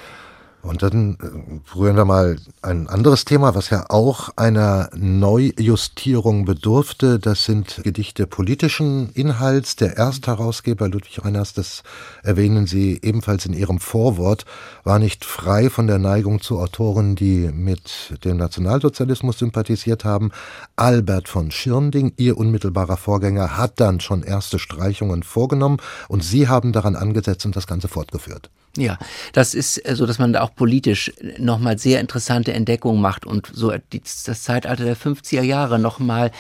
[0.63, 7.19] Und dann äh, rühren wir mal ein anderes Thema, was ja auch einer Neujustierung bedurfte.
[7.19, 9.75] Das sind Gedichte politischen Inhalts.
[9.75, 11.83] Der Erstherausgeber Ludwig Reiners, das
[12.23, 14.45] erwähnen Sie ebenfalls in Ihrem Vorwort,
[14.85, 20.31] war nicht frei von der Neigung zu Autoren, die mit dem Nationalsozialismus sympathisiert haben.
[20.77, 26.71] Albert von Schirnding, Ihr unmittelbarer Vorgänger, hat dann schon erste Streichungen vorgenommen und Sie haben
[26.71, 28.49] daran angesetzt und das Ganze fortgeführt.
[28.77, 28.99] Ja,
[29.35, 33.71] das ist so, dass man da auch politisch nochmal sehr interessante Entdeckungen macht und so
[33.71, 36.31] das Zeitalter der 50er Jahre nochmal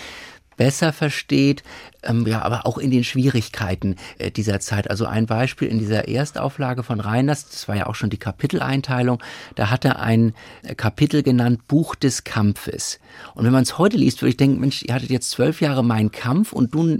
[0.57, 1.62] besser versteht,
[2.03, 4.91] ähm, ja, aber auch in den Schwierigkeiten äh, dieser Zeit.
[4.91, 9.23] Also ein Beispiel in dieser Erstauflage von Reiners, das war ja auch schon die Kapiteleinteilung,
[9.55, 12.99] da hat er ein äh, Kapitel genannt Buch des Kampfes.
[13.35, 15.85] Und wenn man es heute liest, würde ich denken, Mensch, ihr hattet jetzt zwölf Jahre
[15.85, 16.99] Mein Kampf und du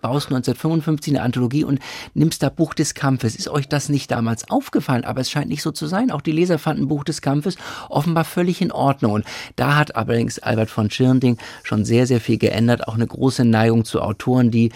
[0.00, 1.80] baust 1955 eine Anthologie und
[2.14, 3.36] nimmst da Buch des Kampfes.
[3.36, 5.04] Ist euch das nicht damals aufgefallen?
[5.04, 6.10] Aber es scheint nicht so zu sein.
[6.10, 7.56] Auch die Leser fanden Buch des Kampfes
[7.88, 9.12] offenbar völlig in Ordnung.
[9.12, 9.24] Und
[9.56, 12.88] da hat allerdings Albert von Schirnding schon sehr, sehr viel geändert.
[12.88, 14.70] Auch eine große Neigung zu Autoren Autoren, die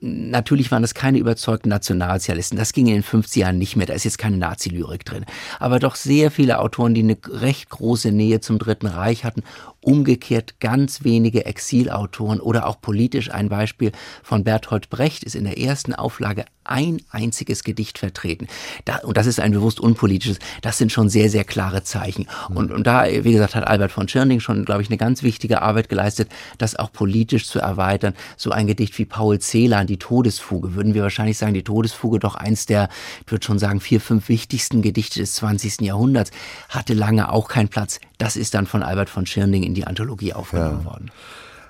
[0.00, 2.56] Natürlich waren das keine überzeugten Nationalsozialisten.
[2.56, 3.84] Das ging in den 50 Jahren nicht mehr.
[3.84, 5.26] Da ist jetzt keine Nazi-Lyrik drin.
[5.58, 9.42] Aber doch sehr viele Autoren, die eine recht große Nähe zum Dritten Reich hatten.
[9.80, 13.30] Umgekehrt ganz wenige Exilautoren oder auch politisch.
[13.30, 18.46] Ein Beispiel von Bertolt Brecht ist in der ersten Auflage ein einziges Gedicht vertreten.
[18.84, 20.38] Da, und das ist ein bewusst unpolitisches.
[20.60, 22.28] Das sind schon sehr, sehr klare Zeichen.
[22.54, 25.62] Und, und da, wie gesagt, hat Albert von Schirnding schon, glaube ich, eine ganz wichtige
[25.62, 28.14] Arbeit geleistet, das auch politisch zu erweitern.
[28.36, 32.34] So ein Gedicht wie Paul Celan, die Todesfuge, würden wir wahrscheinlich sagen, die Todesfuge doch
[32.34, 32.88] eins der,
[33.24, 35.80] ich würde schon sagen, vier, fünf wichtigsten Gedichte des 20.
[35.80, 36.30] Jahrhunderts,
[36.68, 38.00] hatte lange auch keinen Platz.
[38.18, 40.90] Das ist dann von Albert von Schirnding in die Anthologie aufgenommen ja.
[40.90, 41.10] worden.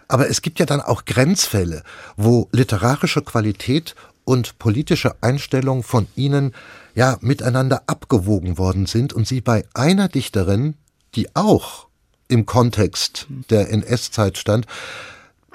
[0.06, 1.82] Aber es gibt ja dann auch Grenzfälle,
[2.16, 6.54] wo literarische Qualität und politische Einstellung von ihnen
[6.94, 10.74] ja miteinander abgewogen worden sind und sie bei einer Dichterin,
[11.14, 11.88] die auch
[12.28, 14.66] im Kontext der NS-Zeit stand,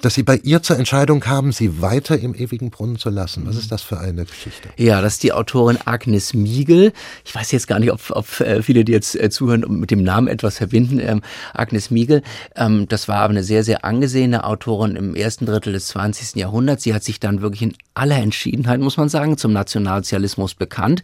[0.04, 3.48] dass Sie bei ihr zur Entscheidung kamen, sie weiter im ewigen Brunnen zu lassen.
[3.48, 4.68] Was ist das für eine Geschichte?
[4.76, 6.92] Ja, das ist die Autorin Agnes Miegel.
[7.24, 10.04] Ich weiß jetzt gar nicht, ob, ob äh, viele, die jetzt äh, zuhören mit dem
[10.04, 11.00] Namen etwas verbinden.
[11.00, 11.22] Ähm,
[11.54, 12.22] Agnes Miegel,
[12.58, 16.36] ähm, das war aber eine sehr, sehr angesehene Autorin im ersten Drittel des 20.
[16.36, 16.84] Jahrhunderts.
[16.84, 21.02] Sie hat sich dann wirklich in aller Entschiedenheit, muss man sagen, zum Nationalsozialismus bekannt.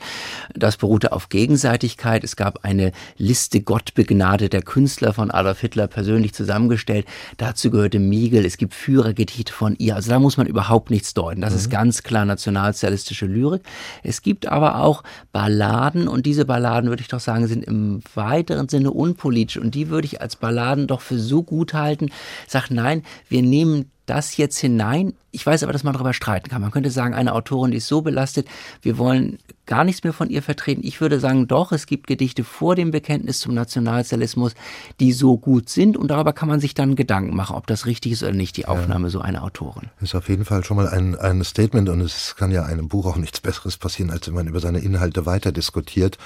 [0.53, 2.25] Das beruhte auf Gegenseitigkeit.
[2.25, 7.05] Es gab eine Liste gottbegnadeter Künstler von Adolf Hitler persönlich zusammengestellt.
[7.37, 8.45] Dazu gehörte Miegel.
[8.45, 9.95] Es gibt Führergedichte von ihr.
[9.95, 11.41] Also da muss man überhaupt nichts deuten.
[11.41, 11.59] Das mhm.
[11.59, 13.61] ist ganz klar nationalsozialistische Lyrik.
[14.01, 18.67] Es gibt aber auch Balladen und diese Balladen, würde ich doch sagen, sind im weiteren
[18.67, 22.09] Sinne unpolitisch und die würde ich als Balladen doch für so gut halten.
[22.47, 25.13] Sag nein, wir nehmen das jetzt hinein.
[25.31, 26.61] Ich weiß aber, dass man darüber streiten kann.
[26.61, 28.47] Man könnte sagen, eine Autorin, die ist so belastet,
[28.81, 30.81] wir wollen gar nichts mehr von ihr vertreten.
[30.83, 34.55] Ich würde sagen, doch, es gibt Gedichte vor dem Bekenntnis zum Nationalsozialismus,
[34.99, 38.13] die so gut sind und darüber kann man sich dann Gedanken machen, ob das richtig
[38.13, 39.11] ist oder nicht, die Aufnahme ja.
[39.11, 39.89] so einer Autorin.
[39.99, 42.87] Das ist auf jeden Fall schon mal ein, ein Statement und es kann ja einem
[42.87, 46.17] Buch auch nichts Besseres passieren, als wenn man über seine Inhalte weiter diskutiert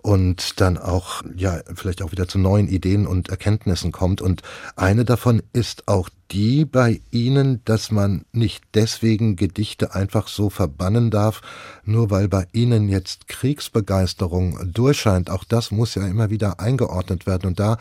[0.00, 4.20] und dann auch, ja, vielleicht auch wieder zu neuen Ideen und Erkenntnissen kommt.
[4.20, 4.42] Und
[4.76, 11.10] eine davon ist auch die bei Ihnen, dass man nicht deswegen Gedichte einfach so verbannen
[11.10, 11.40] darf,
[11.84, 15.30] nur weil bei Ihnen jetzt Kriegsbegeisterung durchscheint.
[15.30, 17.46] Auch das muss ja immer wieder eingeordnet werden.
[17.46, 17.78] Und da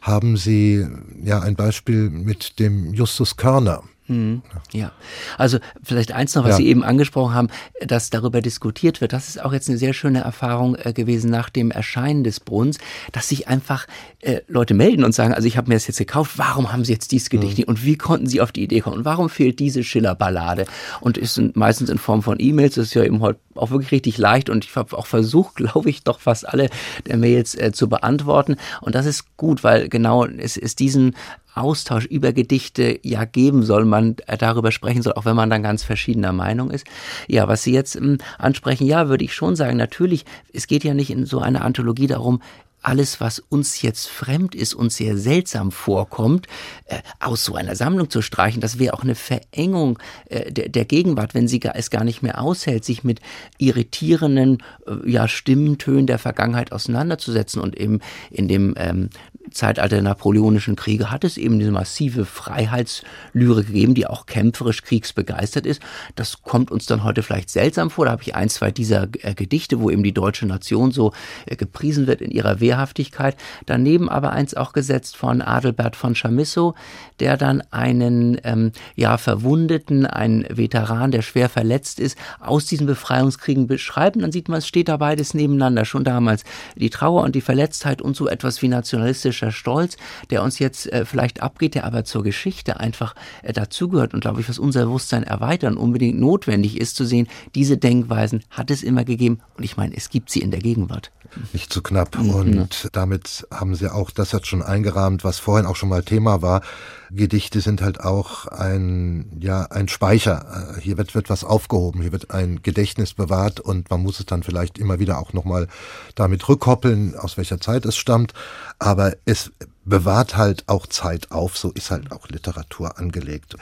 [0.00, 0.86] haben Sie
[1.22, 3.82] ja ein Beispiel mit dem Justus Körner.
[4.08, 4.42] Mhm.
[4.72, 4.92] Ja,
[5.36, 6.56] also vielleicht eins noch, was ja.
[6.56, 7.48] Sie eben angesprochen haben,
[7.86, 9.12] dass darüber diskutiert wird.
[9.12, 12.78] Das ist auch jetzt eine sehr schöne Erfahrung äh, gewesen nach dem Erscheinen des Bruns,
[13.12, 13.86] dass sich einfach
[14.20, 16.92] äh, Leute melden und sagen, also ich habe mir das jetzt gekauft, warum haben Sie
[16.92, 17.64] jetzt dieses Gedicht mhm.
[17.64, 20.64] und wie konnten Sie auf die Idee kommen und warum fehlt diese Schiller-Ballade?
[21.00, 24.16] Und ist meistens in Form von E-Mails, das ist ja eben heute auch wirklich richtig
[24.18, 26.70] leicht und ich habe auch versucht, glaube ich, doch fast alle
[27.06, 28.56] der Mails äh, zu beantworten.
[28.80, 31.14] Und das ist gut, weil genau es ist diesen
[31.58, 35.82] Austausch über Gedichte ja geben soll, man darüber sprechen soll, auch wenn man dann ganz
[35.82, 36.86] verschiedener Meinung ist.
[37.26, 40.94] Ja, was Sie jetzt ähm, ansprechen, ja, würde ich schon sagen, natürlich, es geht ja
[40.94, 42.40] nicht in so einer Anthologie darum,
[42.82, 46.46] alles, was uns jetzt fremd ist und sehr seltsam vorkommt,
[46.86, 51.34] äh, aus so einer Sammlung zu streichen, das wäre auch eine Verengung äh, der, Gegenwart,
[51.34, 53.20] wenn sie es gar nicht mehr aushält, sich mit
[53.58, 59.10] irritierenden äh, ja, Stimmentönen der Vergangenheit auseinanderzusetzen und eben in dem ähm,
[59.50, 65.66] Zeitalter der napoleonischen Kriege hat es eben diese massive Freiheitslyrik gegeben, die auch kämpferisch kriegsbegeistert
[65.66, 65.82] ist.
[66.14, 68.06] Das kommt uns dann heute vielleicht seltsam vor.
[68.06, 71.12] Da habe ich ein, zwei dieser äh, Gedichte, wo eben die deutsche Nation so
[71.46, 73.36] äh, gepriesen wird in ihrer Wehrhaftigkeit.
[73.66, 76.74] Daneben aber eins auch gesetzt von Adelbert von Chamisso,
[77.20, 83.66] der dann einen ähm, ja Verwundeten, einen Veteran, der schwer verletzt ist, aus diesen Befreiungskriegen
[83.66, 84.20] beschreibt.
[84.20, 85.84] Dann sieht man, es steht da beides nebeneinander.
[85.84, 86.44] Schon damals
[86.76, 89.96] die Trauer und die Verletztheit und so etwas wie nationalistische patriotischer Stolz,
[90.30, 94.40] der uns jetzt äh, vielleicht abgeht, der aber zur Geschichte einfach äh, dazugehört und glaube
[94.40, 99.04] ich, was unser Bewusstsein erweitern unbedingt notwendig ist zu sehen, diese Denkweisen hat es immer
[99.04, 101.10] gegeben und ich meine, es gibt sie in der Gegenwart.
[101.52, 102.30] Nicht zu knapp mhm.
[102.30, 106.40] und damit haben Sie auch das hat schon eingerahmt, was vorhin auch schon mal Thema
[106.40, 106.62] war.
[107.10, 110.76] Gedichte sind halt auch ein, ja, ein Speicher.
[110.80, 114.42] Hier wird, wird was aufgehoben, hier wird ein Gedächtnis bewahrt und man muss es dann
[114.42, 115.68] vielleicht immer wieder auch nochmal
[116.14, 118.32] damit rückkoppeln, aus welcher Zeit es stammt.
[118.78, 119.52] Aber es
[119.84, 123.56] bewahrt halt auch Zeit auf, so ist halt auch Literatur angelegt.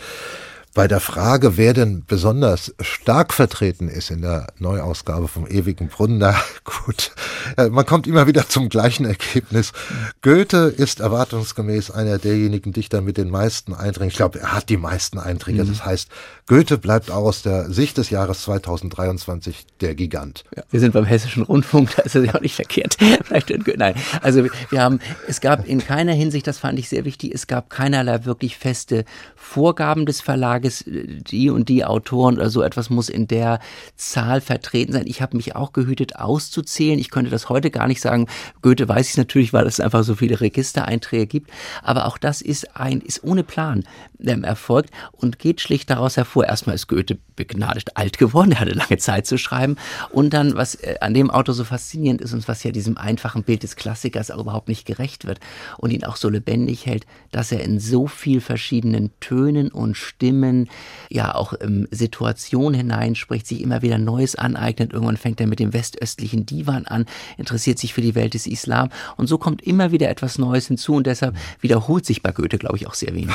[0.76, 6.18] Bei der Frage, wer denn besonders stark vertreten ist in der Neuausgabe vom ewigen Brunnen,
[6.18, 7.12] na gut,
[7.56, 9.72] äh, man kommt immer wieder zum gleichen Ergebnis.
[10.20, 14.10] Goethe ist erwartungsgemäß einer derjenigen Dichter mit den meisten Einträgen.
[14.10, 15.64] Ich glaube, er hat die meisten Einträge.
[15.64, 15.68] Mhm.
[15.68, 16.10] Das heißt,
[16.46, 20.44] Goethe bleibt auch aus der Sicht des Jahres 2023 der Gigant.
[20.54, 22.98] Ja, wir sind beim Hessischen Rundfunk, da ist es ja auch nicht verkehrt.
[23.24, 27.32] Vielleicht, nein, also wir haben, es gab in keiner Hinsicht, das fand ich sehr wichtig,
[27.34, 29.06] es gab keinerlei wirklich feste
[29.46, 33.60] Vorgaben des Verlages Tages die und die Autoren oder so etwas muss in der
[33.94, 35.06] Zahl vertreten sein.
[35.06, 36.98] Ich habe mich auch gehütet auszuzählen.
[36.98, 38.26] Ich könnte das heute gar nicht sagen.
[38.62, 41.50] Goethe weiß ich natürlich, weil es einfach so viele Registereinträge gibt.
[41.82, 43.84] Aber auch das ist ein, ist ohne Plan
[44.20, 46.46] ähm, erfolgt und geht schlicht daraus hervor.
[46.46, 48.52] Erstmal ist Goethe begnadet alt geworden.
[48.52, 49.76] Er hatte lange Zeit zu schreiben.
[50.10, 53.42] Und dann, was äh, an dem Autor so faszinierend ist und was ja diesem einfachen
[53.42, 55.40] Bild des Klassikers auch überhaupt nicht gerecht wird
[55.76, 59.35] und ihn auch so lebendig hält, dass er in so viel verschiedenen Tönen
[59.70, 60.68] und Stimmen
[61.10, 64.92] ja auch ähm, Situation hineinspricht, sich immer wieder Neues aneignet.
[64.92, 68.90] Irgendwann fängt er mit dem westöstlichen Divan an, interessiert sich für die Welt des Islam
[69.16, 72.76] und so kommt immer wieder etwas Neues hinzu und deshalb wiederholt sich bei Goethe, glaube
[72.76, 73.34] ich, auch sehr wenig.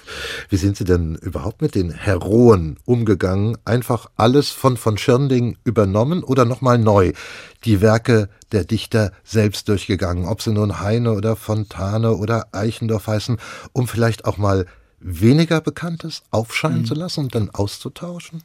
[0.48, 3.56] Wie sind Sie denn überhaupt mit den Heroen umgegangen?
[3.64, 7.12] Einfach alles von von Schirnding übernommen oder nochmal neu?
[7.64, 13.38] Die Werke der Dichter selbst durchgegangen, ob sie nun Heine oder Fontane oder Eichendorff heißen,
[13.72, 14.66] um vielleicht auch mal
[15.00, 16.84] weniger Bekanntes aufscheinen mhm.
[16.86, 18.42] zu lassen und dann auszutauschen?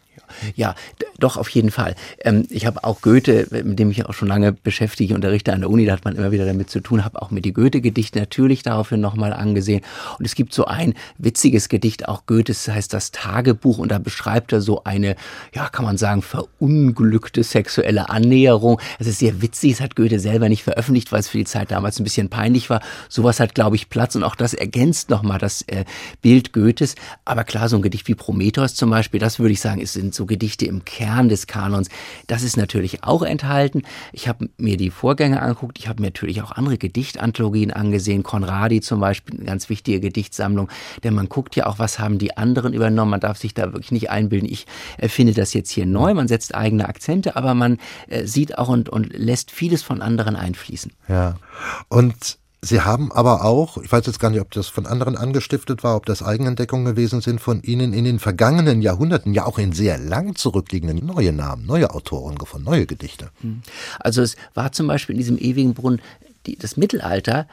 [0.56, 0.76] Ja,
[1.20, 1.96] doch, auf jeden Fall.
[2.22, 5.70] Ähm, ich habe auch Goethe, mit dem ich auch schon lange beschäftige, unterrichte an der
[5.70, 8.64] Uni, da hat man immer wieder damit zu tun, habe auch mir die Goethe-Gedichte natürlich
[8.64, 9.82] daraufhin nochmal angesehen.
[10.18, 14.00] Und es gibt so ein witziges Gedicht, auch Goethes, das heißt das Tagebuch, und da
[14.00, 15.16] beschreibt er so eine,
[15.54, 18.80] ja, kann man sagen, verunglückte sexuelle Annäherung.
[19.00, 21.72] Es ist sehr witzig, das hat Goethe selber nicht veröffentlicht, weil es für die Zeit
[21.72, 22.82] damals ein bisschen peinlich war.
[23.10, 25.86] Sowas hat, glaube ich, Platz und auch das ergänzt nochmal das äh,
[26.22, 26.96] Bild Goethes.
[27.26, 30.12] Aber klar, so ein Gedicht wie Prometheus zum Beispiel, das würde ich sagen, ist in
[30.12, 31.90] so Gedichte im Kern des Kanons.
[32.28, 33.84] Das ist natürlich auch enthalten.
[34.12, 35.80] Ich habe mir die Vorgänge angeguckt.
[35.80, 38.24] Ich habe mir natürlich auch andere Gedichtanthologien angesehen.
[38.24, 40.70] Conradi zum Beispiel, eine ganz wichtige Gedichtsammlung.
[41.04, 43.12] Denn man guckt ja auch, was haben die anderen übernommen.
[43.12, 44.66] Man darf sich da wirklich nicht einbilden, ich
[44.98, 46.14] erfinde das jetzt hier neu.
[46.14, 47.78] Man setzt eigene Akzente, aber man
[48.08, 50.92] äh, sieht auch und, und lässt vieles von anderen einfließen.
[51.08, 51.36] Ja.
[51.90, 55.84] Und Sie haben aber auch, ich weiß jetzt gar nicht, ob das von anderen angestiftet
[55.84, 59.72] war, ob das Eigenentdeckungen gewesen sind von Ihnen in den vergangenen Jahrhunderten, ja auch in
[59.72, 63.30] sehr lang zurückliegenden neue Namen, neue Autoren gefunden, neue Gedichte.
[63.42, 63.62] Hm.
[64.00, 66.02] Also es war zum Beispiel in diesem ewigen Brunnen
[66.48, 67.48] die, das Mittelalter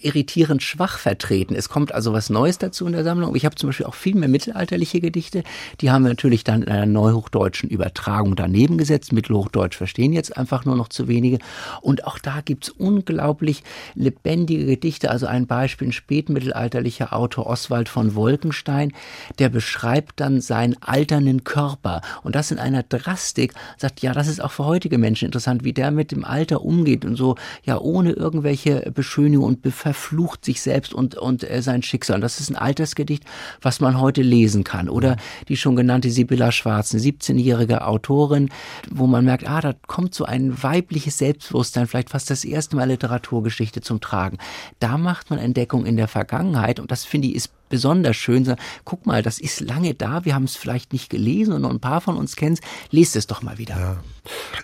[0.00, 1.54] irritierend schwach vertreten.
[1.54, 3.36] Es kommt also was Neues dazu in der Sammlung.
[3.36, 5.42] Ich habe zum Beispiel auch viel mehr mittelalterliche Gedichte.
[5.80, 9.12] Die haben wir natürlich dann in einer neuhochdeutschen Übertragung daneben gesetzt.
[9.12, 11.38] Mittelhochdeutsch verstehen jetzt einfach nur noch zu wenige.
[11.82, 13.62] Und auch da gibt's unglaublich
[13.94, 15.10] lebendige Gedichte.
[15.10, 18.92] Also ein Beispiel, ein spätmittelalterlicher Autor Oswald von Wolkenstein,
[19.38, 22.00] der beschreibt dann seinen alternden Körper.
[22.22, 25.72] Und das in einer Drastik, sagt, ja, das ist auch für heutige Menschen interessant, wie
[25.72, 30.92] der mit dem Alter umgeht und so, ja, ohne irgendwelche Beschönigung und verflucht sich selbst
[30.92, 32.16] und, und äh, sein Schicksal.
[32.16, 33.24] Und das ist ein Altersgedicht,
[33.60, 34.88] was man heute lesen kann.
[34.88, 35.16] Oder
[35.48, 38.50] die schon genannte Sibylla Schwarz, eine 17-jährige Autorin,
[38.90, 42.88] wo man merkt, ah, da kommt so ein weibliches Selbstbewusstsein, vielleicht fast das erste Mal
[42.88, 44.38] Literaturgeschichte zum Tragen.
[44.80, 48.56] Da macht man Entdeckung in der Vergangenheit und das finde ich ist besonders schön.
[48.84, 52.00] Guck mal, das ist lange da, wir haben es vielleicht nicht gelesen und ein paar
[52.00, 52.60] von uns kennen es.
[52.90, 53.78] Lest es doch mal wieder.
[53.78, 53.96] Ja.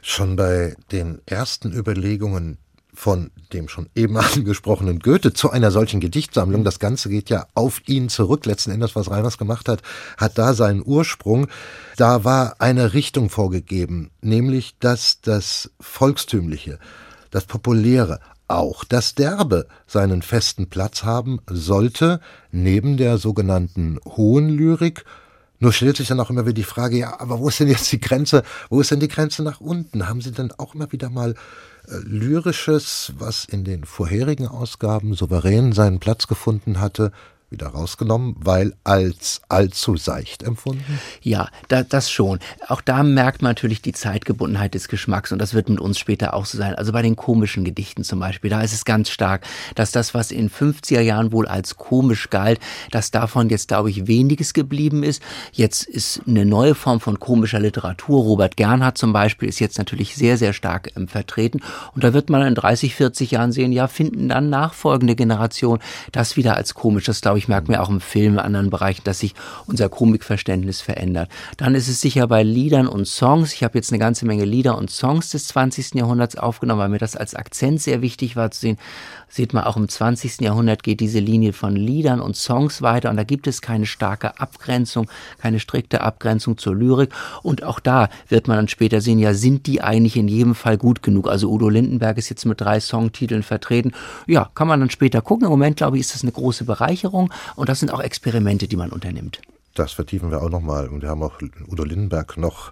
[0.03, 2.59] Schon bei den ersten Überlegungen
[2.95, 6.65] von dem schon eben angesprochenen Goethe zu einer solchen Gedichtsammlung.
[6.65, 8.47] Das Ganze geht ja auf ihn zurück.
[8.47, 9.83] Letzten Endes, was Reiners gemacht hat,
[10.17, 11.49] hat da seinen Ursprung.
[11.97, 16.79] Da war eine Richtung vorgegeben, nämlich, dass das Volkstümliche,
[17.31, 25.05] das Populäre, auch das Derbe seinen festen Platz haben sollte, neben der sogenannten hohen Lyrik,
[25.61, 27.91] nur stellt sich dann auch immer wieder die Frage, ja, aber wo ist denn jetzt
[27.91, 30.09] die Grenze, wo ist denn die Grenze nach unten?
[30.09, 31.35] Haben Sie denn auch immer wieder mal
[31.89, 37.13] Lyrisches, was in den vorherigen Ausgaben souverän seinen Platz gefunden hatte,
[37.55, 40.99] wieder rausgenommen, weil als allzu seicht empfunden?
[41.23, 42.41] Ja, da, das schon.
[42.69, 46.35] Auch da merkt man natürlich die Zeitgebundenheit des Geschmacks und das wird mit uns später
[46.35, 46.75] auch so sein.
[46.75, 49.43] Also bei den komischen Gedichten zum Beispiel, da ist es ganz stark,
[49.77, 52.59] dass das, was in 50er Jahren wohl als komisch galt,
[52.91, 55.23] dass davon jetzt, glaube ich, weniges geblieben ist.
[55.53, 58.21] Jetzt ist eine neue Form von komischer Literatur.
[58.23, 61.61] Robert Gernhardt zum Beispiel ist jetzt natürlich sehr, sehr stark ähm, vertreten
[61.95, 66.37] und da wird man in 30, 40 Jahren sehen, ja, finden dann nachfolgende Generationen das
[66.37, 67.05] wieder als komisch.
[67.05, 69.35] Das, glaube ich, ich merke mir auch im Film, in anderen Bereichen, dass sich
[69.67, 71.29] unser Komikverständnis verändert.
[71.59, 73.53] Dann ist es sicher bei Liedern und Songs.
[73.53, 75.95] Ich habe jetzt eine ganze Menge Lieder und Songs des 20.
[75.95, 78.79] Jahrhunderts aufgenommen, weil mir das als Akzent sehr wichtig war zu sehen.
[79.35, 80.43] Sieht man auch im 20.
[80.43, 84.39] Jahrhundert geht diese Linie von Liedern und Songs weiter und da gibt es keine starke
[84.39, 87.13] Abgrenzung, keine strikte Abgrenzung zur Lyrik.
[87.43, 90.79] Und auch da wird man dann später sehen, ja, sind die eigentlich in jedem Fall
[90.79, 91.29] gut genug?
[91.29, 93.91] Also Udo Lindenberg ist jetzt mit drei Songtiteln vertreten.
[94.29, 95.47] Ja, kann man dann später gucken.
[95.47, 98.77] Im Moment, glaube ich, ist das eine große Bereicherung und das sind auch Experimente, die
[98.77, 99.41] man unternimmt.
[99.75, 100.87] Das vertiefen wir auch nochmal.
[100.87, 102.71] Und wir haben auch Udo Lindenberg noch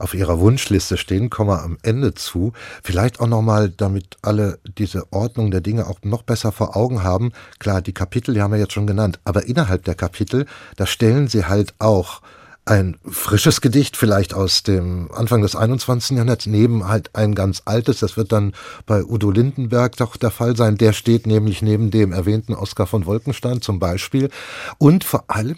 [0.00, 2.52] auf ihrer Wunschliste stehen, kommen wir am Ende zu.
[2.82, 7.32] Vielleicht auch nochmal, damit alle diese Ordnung der Dinge auch noch besser vor Augen haben.
[7.58, 11.28] Klar, die Kapitel, die haben wir jetzt schon genannt, aber innerhalb der Kapitel, da stellen
[11.28, 12.22] sie halt auch
[12.66, 16.10] ein frisches Gedicht, vielleicht aus dem Anfang des 21.
[16.10, 18.52] Jahrhunderts, neben halt ein ganz altes, das wird dann
[18.86, 23.06] bei Udo Lindenberg doch der Fall sein, der steht nämlich neben dem erwähnten Oskar von
[23.06, 24.30] Wolkenstein zum Beispiel.
[24.78, 25.56] Und vor allem,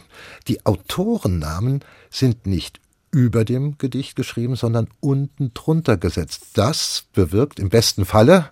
[0.48, 2.80] die Autorennamen sind nicht
[3.12, 6.46] über dem Gedicht geschrieben, sondern unten drunter gesetzt.
[6.54, 8.48] Das bewirkt im besten Falle.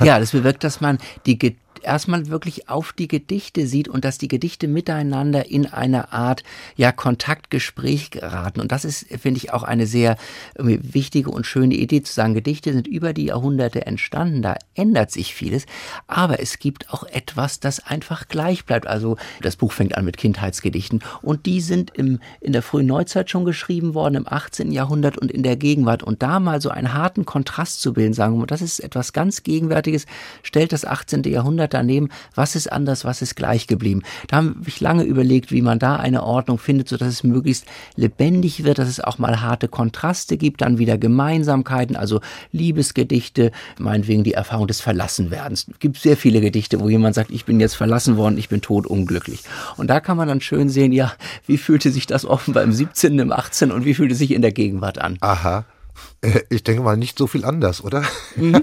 [0.00, 1.38] Ja, das bewirkt, dass man die
[1.84, 6.42] erstmal wirklich auf die Gedichte sieht und dass die Gedichte miteinander in eine Art
[6.76, 8.60] ja Kontaktgespräch geraten.
[8.60, 10.16] Und das ist, finde ich, auch eine sehr
[10.56, 15.34] wichtige und schöne Idee zu sagen, Gedichte sind über die Jahrhunderte entstanden, da ändert sich
[15.34, 15.66] vieles,
[16.06, 18.86] aber es gibt auch etwas, das einfach gleich bleibt.
[18.86, 23.30] Also das Buch fängt an mit Kindheitsgedichten und die sind im, in der frühen Neuzeit
[23.30, 24.72] schon geschrieben worden, im 18.
[24.72, 26.02] Jahrhundert und in der Gegenwart.
[26.02, 29.42] Und da mal so einen harten Kontrast zu bilden, sagen wir, das ist etwas ganz
[29.42, 30.06] Gegenwärtiges,
[30.42, 31.24] stellt das 18.
[31.24, 34.02] Jahrhundert daneben, was ist anders, was ist gleich geblieben.
[34.28, 37.66] Da habe ich lange überlegt, wie man da eine Ordnung findet, sodass es möglichst
[37.96, 42.20] lebendig wird, dass es auch mal harte Kontraste gibt, dann wieder Gemeinsamkeiten, also
[42.52, 45.66] Liebesgedichte, meinetwegen die Erfahrung des Verlassenwerdens.
[45.70, 48.60] Es gibt sehr viele Gedichte, wo jemand sagt, ich bin jetzt verlassen worden, ich bin
[48.60, 49.42] tot unglücklich.
[49.76, 51.12] Und da kann man dann schön sehen, ja,
[51.46, 53.72] wie fühlte sich das offenbar im 17., im 18.
[53.72, 55.18] und wie fühlte sich in der Gegenwart an.
[55.20, 55.64] Aha.
[56.20, 58.02] Äh, ich denke mal nicht so viel anders, oder?
[58.36, 58.62] Mhm,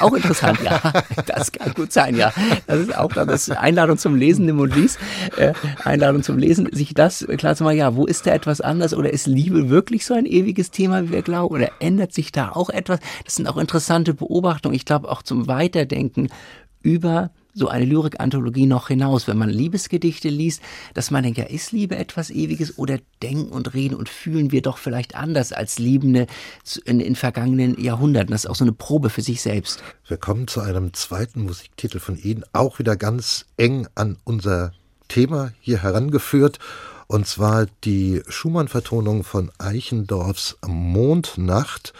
[0.00, 0.80] auch interessant, ja.
[1.26, 2.32] Das kann gut sein, ja.
[2.66, 4.98] Das ist auch das Einladung zum Lesen, nimm und lies.
[5.36, 5.52] Äh,
[5.84, 9.12] Einladung zum Lesen, sich das klar zu machen, ja, wo ist da etwas anders oder
[9.12, 11.54] ist Liebe wirklich so ein ewiges Thema, wie wir glauben?
[11.54, 13.00] Oder ändert sich da auch etwas?
[13.24, 14.74] Das sind auch interessante Beobachtungen.
[14.74, 16.28] Ich glaube auch zum Weiterdenken
[16.82, 20.62] über so eine Lyrik-Anthologie noch hinaus, wenn man Liebesgedichte liest,
[20.94, 24.62] dass man denkt, ja, ist Liebe etwas Ewiges oder denken und reden und fühlen wir
[24.62, 26.26] doch vielleicht anders als Liebende
[26.84, 28.30] in, in vergangenen Jahrhunderten.
[28.30, 29.82] Das ist auch so eine Probe für sich selbst.
[30.06, 34.72] Wir kommen zu einem zweiten Musiktitel von Ihnen, auch wieder ganz eng an unser
[35.08, 36.58] Thema hier herangeführt.
[37.06, 41.94] Und zwar die Schumann-Vertonung von Eichendorffs Mondnacht.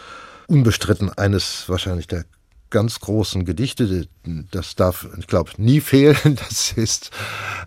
[0.47, 2.25] Unbestritten eines wahrscheinlich der
[2.69, 4.07] ganz großen Gedichte.
[4.51, 6.17] Das darf, ich glaube, nie fehlen.
[6.49, 7.11] Das ist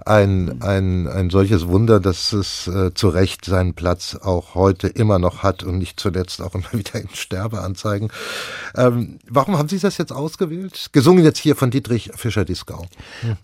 [0.05, 5.18] ein, ein, ein solches Wunder, dass es äh, zu Recht seinen Platz auch heute immer
[5.18, 8.11] noch hat und nicht zuletzt auch immer wieder in Sterbeanzeigen.
[8.76, 10.90] Ähm, warum haben Sie das jetzt ausgewählt?
[10.92, 12.86] Gesungen jetzt hier von Dietrich Fischer-Dieskau.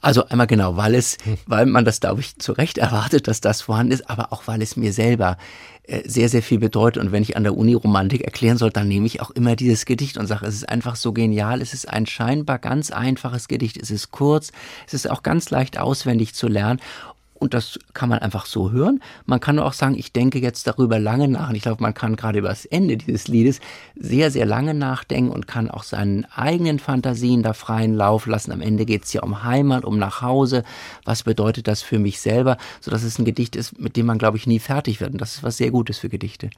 [0.01, 3.63] Also einmal genau, weil es, weil man das, glaube ich, zu Recht erwartet, dass das
[3.63, 5.37] vorhanden ist, aber auch weil es mir selber
[5.89, 7.03] äh, sehr, sehr viel bedeutet.
[7.03, 9.87] Und wenn ich an der Uni Romantik erklären soll, dann nehme ich auch immer dieses
[9.87, 11.63] Gedicht und sage, es ist einfach so genial.
[11.63, 13.77] Es ist ein scheinbar ganz einfaches Gedicht.
[13.77, 14.53] Es ist kurz.
[14.87, 16.81] Es ist auch ganz leicht auswendig zu lernen.
[17.39, 19.01] Und das kann man einfach so hören.
[19.25, 21.51] Man kann auch sagen, ich denke jetzt darüber lange nach.
[21.51, 23.61] Und ich glaube, man kann gerade über das Ende dieses Liedes
[23.95, 28.51] sehr, sehr lange nachdenken und kann auch seinen eigenen Fantasien da freien Lauf lassen.
[28.51, 30.65] Am Ende geht es ja um Heimat, um nach Hause.
[31.05, 32.57] Was bedeutet das für mich selber?
[32.81, 35.13] Sodass es ein Gedicht ist, mit dem man, glaube ich, nie fertig wird.
[35.13, 36.51] Und das ist was sehr Gutes für Gedichte.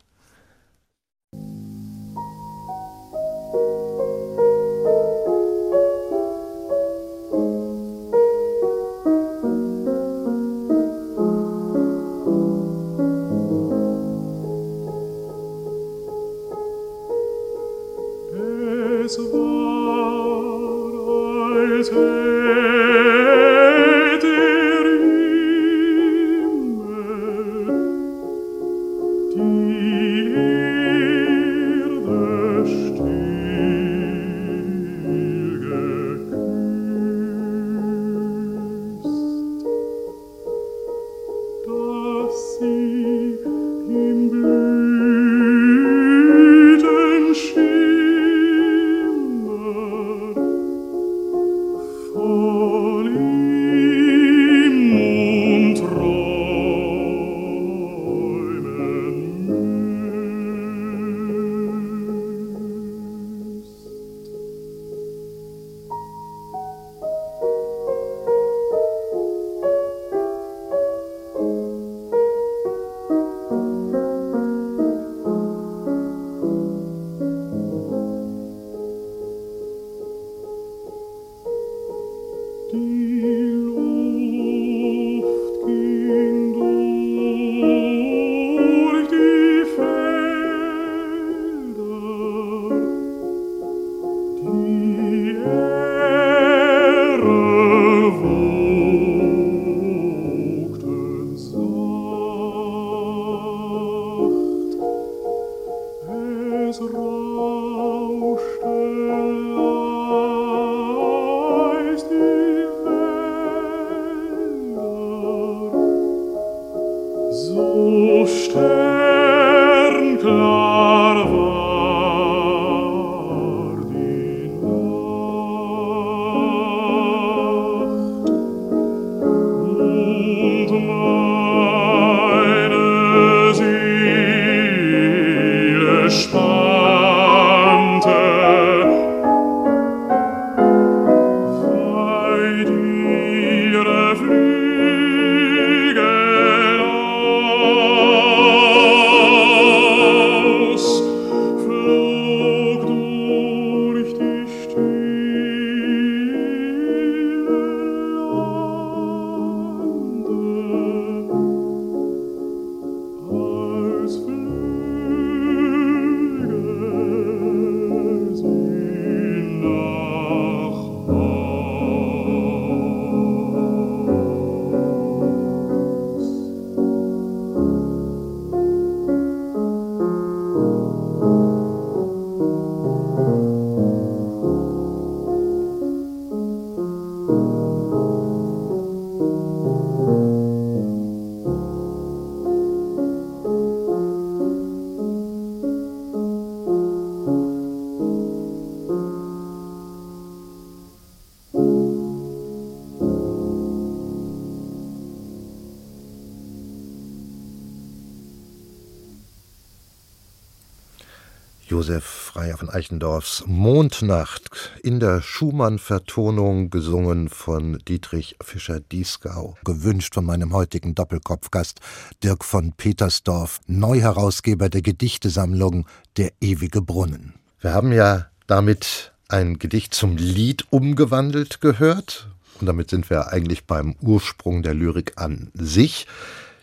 [212.81, 221.81] Eichendorffs Mondnacht in der Schumann-Vertonung gesungen von Dietrich Fischer-Dieskau, gewünscht von meinem heutigen Doppelkopfgast
[222.25, 227.35] Dirk von Petersdorf, Neuherausgeber der Gedichtesammlung Der ewige Brunnen.
[227.61, 232.31] Wir haben ja damit ein Gedicht zum Lied umgewandelt gehört
[232.63, 236.07] und damit sind wir eigentlich beim Ursprung der Lyrik an sich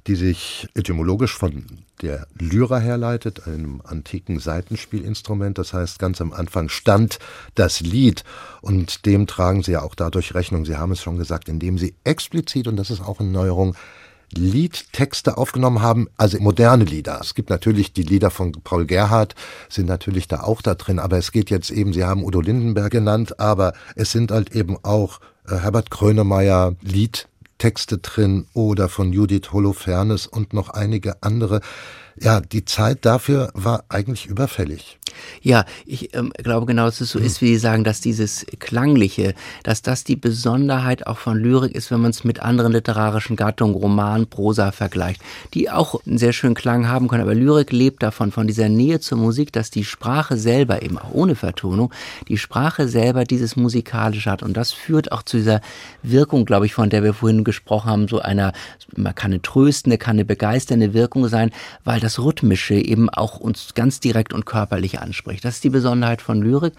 [0.07, 1.65] die sich etymologisch von
[2.01, 5.57] der Lyra herleitet, einem antiken Saitenspielinstrument.
[5.57, 7.19] Das heißt, ganz am Anfang stand
[7.55, 8.23] das Lied
[8.61, 10.65] und dem tragen sie ja auch dadurch Rechnung.
[10.65, 13.75] Sie haben es schon gesagt, indem sie explizit, und das ist auch eine Neuerung,
[14.35, 17.19] Liedtexte aufgenommen haben, also moderne Lieder.
[17.21, 19.35] Es gibt natürlich die Lieder von Paul Gerhardt,
[19.69, 22.91] sind natürlich da auch da drin, aber es geht jetzt eben, Sie haben Udo Lindenberg
[22.91, 29.13] genannt, aber es sind halt eben auch äh, Herbert Krönemeyer Lied Texte drin oder von
[29.13, 31.61] Judith Holofernes und noch einige andere.
[32.19, 34.97] Ja, die Zeit dafür war eigentlich überfällig.
[35.41, 39.33] Ja, ich ähm, glaube genau, dass es so ist, wie Sie sagen, dass dieses Klangliche,
[39.63, 43.75] dass das die Besonderheit auch von Lyrik ist, wenn man es mit anderen literarischen Gattungen,
[43.75, 45.21] Roman, Prosa vergleicht,
[45.53, 47.23] die auch einen sehr schönen Klang haben können.
[47.23, 51.11] Aber Lyrik lebt davon, von dieser Nähe zur Musik, dass die Sprache selber, eben auch
[51.11, 51.93] ohne Vertonung,
[52.27, 54.43] die Sprache selber dieses Musikalische hat.
[54.43, 55.61] Und das führt auch zu dieser
[56.03, 58.53] Wirkung, glaube ich, von der wir vorhin gesprochen haben, so einer,
[58.95, 61.51] man kann eine tröstende, kann eine begeisternde Wirkung sein,
[61.83, 65.43] weil das Rhythmische eben auch uns ganz direkt und körperlich anspricht.
[65.43, 66.73] Das ist die Besonderheit von Lyrik.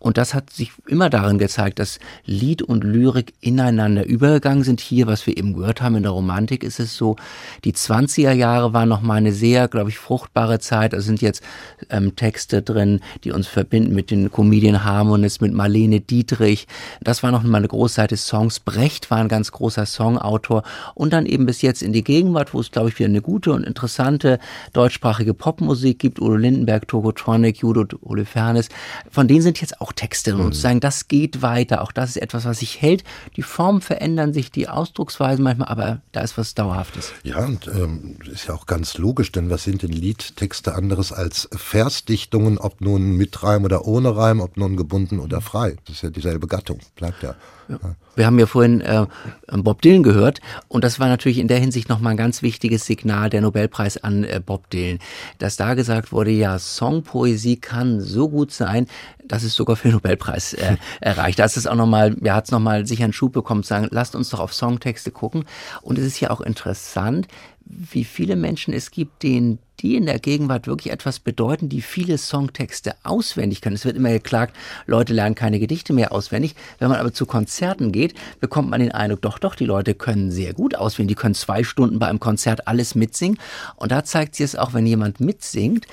[0.00, 4.80] Und das hat sich immer darin gezeigt, dass Lied und Lyrik ineinander übergegangen sind.
[4.80, 7.16] Hier, was wir eben gehört haben in der Romantik, ist es so,
[7.64, 10.92] die 20er Jahre waren noch mal eine sehr, glaube ich, fruchtbare Zeit.
[10.92, 11.42] Da sind jetzt
[11.90, 16.68] ähm, Texte drin, die uns verbinden mit den Comedian Harmonists, mit Marlene Dietrich.
[17.00, 18.60] Das war noch mal eine große Zeit des Songs.
[18.60, 20.62] Brecht war ein ganz großer Songautor.
[20.94, 23.52] Und dann eben bis jetzt in die Gegenwart, wo es, glaube ich, wieder eine gute
[23.52, 24.38] und interessante
[24.72, 26.20] deutschsprachige Popmusik gibt.
[26.20, 28.68] Udo Lindenberg, Togotronic, Judith Holofernes.
[29.10, 30.46] Von denen sind jetzt auch Texte drin.
[30.46, 31.82] Und zu sagen, das geht weiter.
[31.82, 33.04] Auch das ist etwas, was sich hält.
[33.36, 37.12] Die Formen verändern sich, die Ausdrucksweisen manchmal, aber da ist was Dauerhaftes.
[37.22, 41.48] Ja, und ähm, ist ja auch ganz logisch, denn was sind denn Liedtexte anderes als
[41.52, 45.76] Versdichtungen, ob nun mit Reim oder ohne Reim, ob nun gebunden oder frei?
[45.86, 47.34] Das ist ja dieselbe Gattung, bleibt ja.
[47.68, 47.78] Ja.
[48.16, 49.06] Wir haben ja vorhin äh,
[49.52, 53.30] Bob Dylan gehört und das war natürlich in der Hinsicht nochmal ein ganz wichtiges Signal
[53.30, 54.98] der Nobelpreis an äh, Bob Dylan,
[55.38, 58.86] dass da gesagt wurde, ja, Songpoesie kann so gut sein,
[59.24, 61.38] dass es sogar für den Nobelpreis äh, erreicht.
[61.38, 63.88] Da ist es auch nochmal, ja, hat es nochmal sicher einen Schub bekommen, zu sagen,
[63.90, 65.44] lasst uns doch auf Songtexte gucken.
[65.82, 67.28] Und es ist ja auch interessant,
[67.68, 72.18] wie viele Menschen es gibt, denen die in der Gegenwart wirklich etwas bedeuten, die viele
[72.18, 73.76] Songtexte auswendig können.
[73.76, 74.56] Es wird immer geklagt,
[74.86, 76.56] Leute lernen keine Gedichte mehr auswendig.
[76.78, 80.30] Wenn man aber zu Konzerten geht, bekommt man den Eindruck, doch, doch, die Leute können
[80.30, 81.16] sehr gut auswendig.
[81.16, 83.38] Die können zwei Stunden bei einem Konzert alles mitsingen.
[83.76, 85.86] Und da zeigt sich es auch, wenn jemand mitsingt,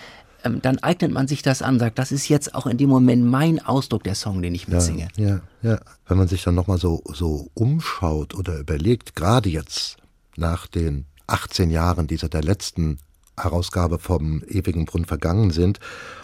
[0.44, 3.26] ähm, dann eignet man sich das an, sagt, das ist jetzt auch in dem Moment
[3.26, 5.10] mein Ausdruck, der Song, den ich mitsinge.
[5.18, 5.80] Ja, ja, ja.
[6.08, 9.98] Wenn man sich dann nochmal so, so umschaut oder überlegt, gerade jetzt
[10.38, 13.00] nach den 18 Jahren, die seit der letzten
[13.38, 15.80] Herausgabe vom ewigen Brunnen vergangen sind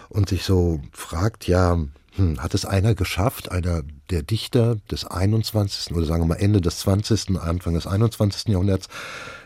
[0.08, 1.78] und sich so fragt, ja,
[2.16, 5.94] hm, hat es einer geschafft, einer der Dichter des 21.
[5.94, 8.48] oder sagen wir mal Ende des 20., Anfang des 21.
[8.48, 8.88] Jahrhunderts,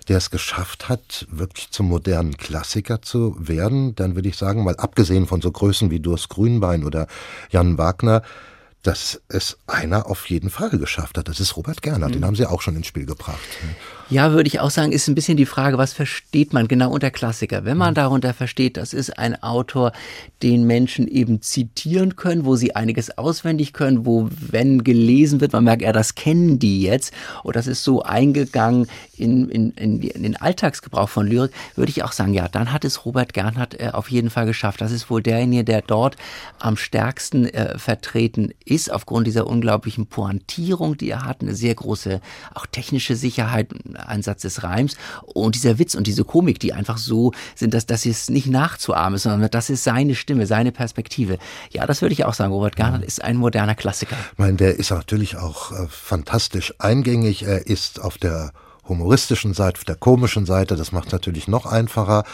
[0.08, 4.76] der es geschafft hat, wirklich zum modernen Klassiker zu werden, dann würde ich sagen, mal
[4.76, 7.06] abgesehen von so Größen wie Durst Grünbein oder
[7.50, 8.22] Jan Wagner,
[8.82, 11.28] dass es einer auf jeden Fall geschafft hat.
[11.28, 12.12] Das ist Robert Gerner, mhm.
[12.12, 13.38] den haben Sie auch schon ins Spiel gebracht.
[14.08, 17.10] Ja, würde ich auch sagen, ist ein bisschen die Frage, was versteht man genau unter
[17.10, 17.64] Klassiker?
[17.64, 17.96] Wenn man mhm.
[17.96, 19.90] darunter versteht, das ist ein Autor,
[20.44, 25.64] den Menschen eben zitieren können, wo sie einiges auswendig können, wo, wenn gelesen wird, man
[25.64, 28.86] merkt, ja, das kennen die jetzt, oder das ist so eingegangen
[29.16, 32.84] in, in, in, in den Alltagsgebrauch von Lyrik, würde ich auch sagen, ja, dann hat
[32.84, 34.80] es Robert Gernhardt äh, auf jeden Fall geschafft.
[34.82, 36.16] Das ist wohl derjenige, der dort
[36.60, 42.20] am stärksten äh, vertreten ist, aufgrund dieser unglaublichen Pointierung, die er hat, eine sehr große,
[42.54, 47.32] auch technische Sicherheit, Einsatz des Reims und dieser Witz und diese Komik, die einfach so
[47.54, 51.38] sind, dass das ist nicht nachzuahmen ist, sondern das ist seine Stimme, seine Perspektive.
[51.70, 52.52] Ja, das würde ich auch sagen.
[52.52, 54.16] Robert Garnert ist ein moderner Klassiker.
[54.32, 57.42] Ich meine, der ist natürlich auch äh, fantastisch eingängig.
[57.42, 58.52] Er ist auf der
[58.88, 60.76] humoristischen Seite, auf der komischen Seite.
[60.76, 62.24] Das macht es natürlich noch einfacher.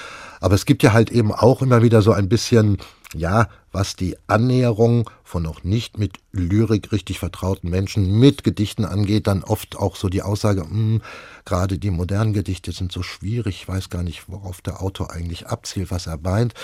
[0.40, 2.78] Aber es gibt ja halt eben auch immer wieder so ein bisschen,
[3.14, 9.26] ja, was die Annäherung von noch nicht mit Lyrik richtig vertrauten Menschen mit Gedichten angeht,
[9.26, 11.00] dann oft auch so die Aussage, hm,
[11.44, 15.46] gerade die modernen Gedichte sind so schwierig, ich weiß gar nicht, worauf der Autor eigentlich
[15.46, 16.54] abzielt, was er meint.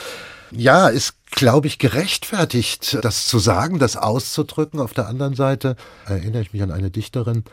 [0.50, 4.80] Ja, ist, glaube ich, gerechtfertigt, das zu sagen, das auszudrücken.
[4.80, 5.76] Auf der anderen Seite
[6.06, 7.44] erinnere ich mich an eine Dichterin,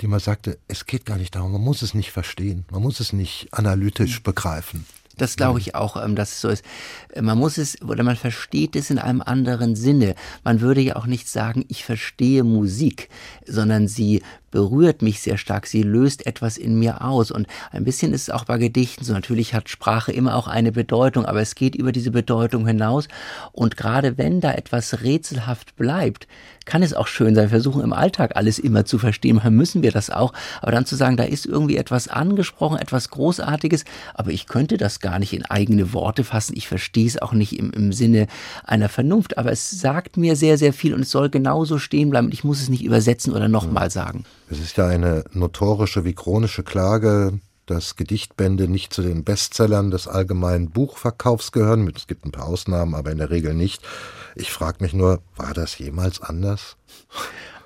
[0.00, 3.00] die mal sagte, es geht gar nicht darum, man muss es nicht verstehen, man muss
[3.00, 4.86] es nicht analytisch begreifen.
[5.18, 6.64] Das glaube ich auch, ähm, dass es so ist.
[7.12, 10.14] Äh, man muss es oder man versteht es in einem anderen Sinne.
[10.44, 13.08] Man würde ja auch nicht sagen, ich verstehe Musik,
[13.46, 15.66] sondern sie berührt mich sehr stark.
[15.66, 17.30] Sie löst etwas in mir aus.
[17.30, 19.12] Und ein bisschen ist es auch bei Gedichten so.
[19.12, 23.08] Natürlich hat Sprache immer auch eine Bedeutung, aber es geht über diese Bedeutung hinaus.
[23.50, 26.28] Und gerade wenn da etwas rätselhaft bleibt,
[26.66, 27.44] kann es auch schön sein.
[27.44, 29.40] Wir versuchen im Alltag alles immer zu verstehen.
[29.42, 30.32] Dann müssen wir das auch.
[30.60, 33.84] Aber dann zu sagen, da ist irgendwie etwas angesprochen, etwas Großartiges,
[34.14, 36.54] aber ich könnte das gar nicht in eigene Worte fassen.
[36.56, 38.26] Ich verstehe es auch nicht im, im Sinne
[38.64, 39.38] einer Vernunft.
[39.38, 42.30] Aber es sagt mir sehr, sehr viel und es soll genauso stehen bleiben.
[42.32, 44.24] Ich muss es nicht übersetzen oder nochmal sagen.
[44.50, 50.08] Es ist ja eine notorische wie chronische Klage, dass Gedichtbände nicht zu den Bestsellern des
[50.08, 51.90] allgemeinen Buchverkaufs gehören.
[51.94, 53.82] Es gibt ein paar Ausnahmen, aber in der Regel nicht.
[54.34, 56.76] Ich frage mich nur, war das jemals anders?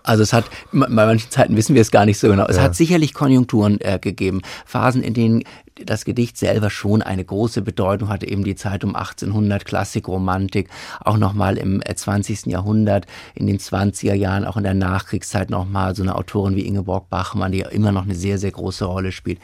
[0.06, 2.46] Also es hat, bei manchen Zeiten wissen wir es gar nicht so genau.
[2.46, 2.62] Es ja.
[2.62, 5.42] hat sicherlich Konjunkturen äh, gegeben, Phasen, in denen
[5.84, 10.70] das Gedicht selber schon eine große Bedeutung hatte, eben die Zeit um 1800, Klassik, Romantik,
[11.00, 12.46] auch nochmal im 20.
[12.46, 16.66] Äh, Jahrhundert, in den 20er Jahren, auch in der Nachkriegszeit nochmal so eine Autorin wie
[16.66, 19.40] Ingeborg Bachmann, die ja immer noch eine sehr, sehr große Rolle spielt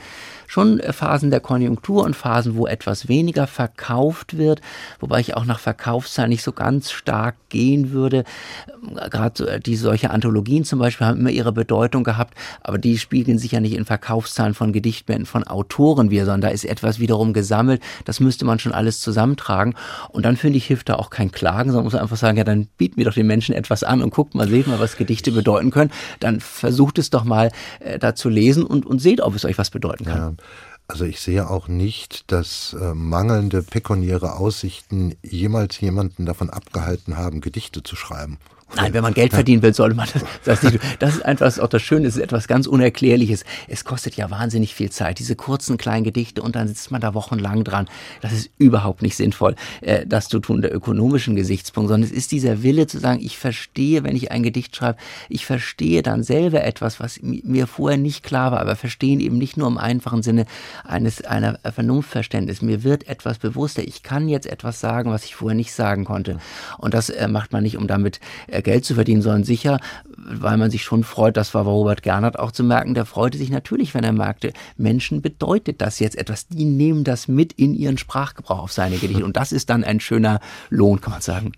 [0.52, 4.60] schon äh, Phasen der Konjunktur und Phasen, wo etwas weniger verkauft wird,
[5.00, 8.24] wobei ich auch nach Verkaufszahlen nicht so ganz stark gehen würde.
[8.68, 12.98] Ähm, gerade äh, die solche Anthologien zum Beispiel haben immer ihre Bedeutung gehabt, aber die
[12.98, 16.98] spiegeln sich ja nicht in Verkaufszahlen von Gedichtbänden von Autoren wieder, sondern da ist etwas
[16.98, 17.82] wiederum gesammelt.
[18.04, 19.74] Das müsste man schon alles zusammentragen.
[20.10, 22.66] Und dann finde ich, hilft da auch kein Klagen, sondern muss einfach sagen, ja, dann
[22.76, 25.70] bieten wir doch den Menschen etwas an und guckt mal, seht mal, was Gedichte bedeuten
[25.70, 25.90] können.
[26.20, 27.50] Dann versucht es doch mal
[27.80, 30.18] äh, da zu lesen und, und seht, ob es euch was bedeuten kann.
[30.18, 30.41] Ja.
[30.88, 37.40] Also ich sehe auch nicht, dass äh, mangelnde pekuniäre Aussichten jemals jemanden davon abgehalten haben,
[37.40, 38.38] Gedichte zu schreiben.
[38.74, 40.80] Nein, wenn man Geld verdienen will, sollte man das, das nicht.
[40.98, 43.44] Das ist einfach auch das Schöne, es ist etwas ganz Unerklärliches.
[43.68, 47.12] Es kostet ja wahnsinnig viel Zeit, diese kurzen kleinen Gedichte und dann sitzt man da
[47.14, 47.88] wochenlang dran.
[48.22, 52.32] Das ist überhaupt nicht sinnvoll, äh, das zu tun, der ökonomischen Gesichtspunkt, sondern es ist
[52.32, 54.98] dieser Wille zu sagen, ich verstehe, wenn ich ein Gedicht schreibe,
[55.28, 59.56] ich verstehe dann selber etwas, was mir vorher nicht klar war, aber verstehen eben nicht
[59.56, 60.46] nur im einfachen Sinne
[60.84, 62.62] eines, einer Vernunftverständnis.
[62.62, 63.82] Mir wird etwas bewusster.
[63.82, 66.38] Ich kann jetzt etwas sagen, was ich vorher nicht sagen konnte.
[66.78, 69.78] Und das äh, macht man nicht, um damit äh, Geld zu verdienen, sondern sicher,
[70.16, 73.50] weil man sich schon freut, das war Robert Gernert auch zu merken, der freute sich
[73.50, 77.98] natürlich, wenn er merkte, Menschen bedeutet das jetzt etwas, die nehmen das mit in ihren
[77.98, 80.40] Sprachgebrauch auf seine Gedichte und das ist dann ein schöner
[80.70, 81.52] Lohn, kann man sagen.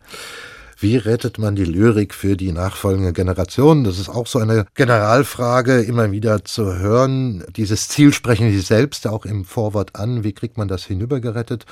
[0.78, 3.84] Wie rettet man die Lyrik für die nachfolgende Generation?
[3.84, 7.44] Das ist auch so eine Generalfrage, immer wieder zu hören.
[7.56, 10.24] Dieses Ziel sprechen Sie selbst auch im Vorwort an.
[10.24, 11.64] Wie kriegt man das hinübergerettet?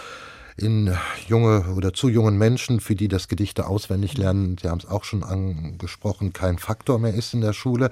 [0.56, 0.94] In
[1.26, 5.04] junge oder zu jungen Menschen, für die das Gedichte auswendig lernen, Sie haben es auch
[5.04, 7.90] schon angesprochen, kein Faktor mehr ist in der Schule.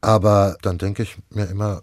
[0.00, 1.82] Aber dann denke ich mir immer,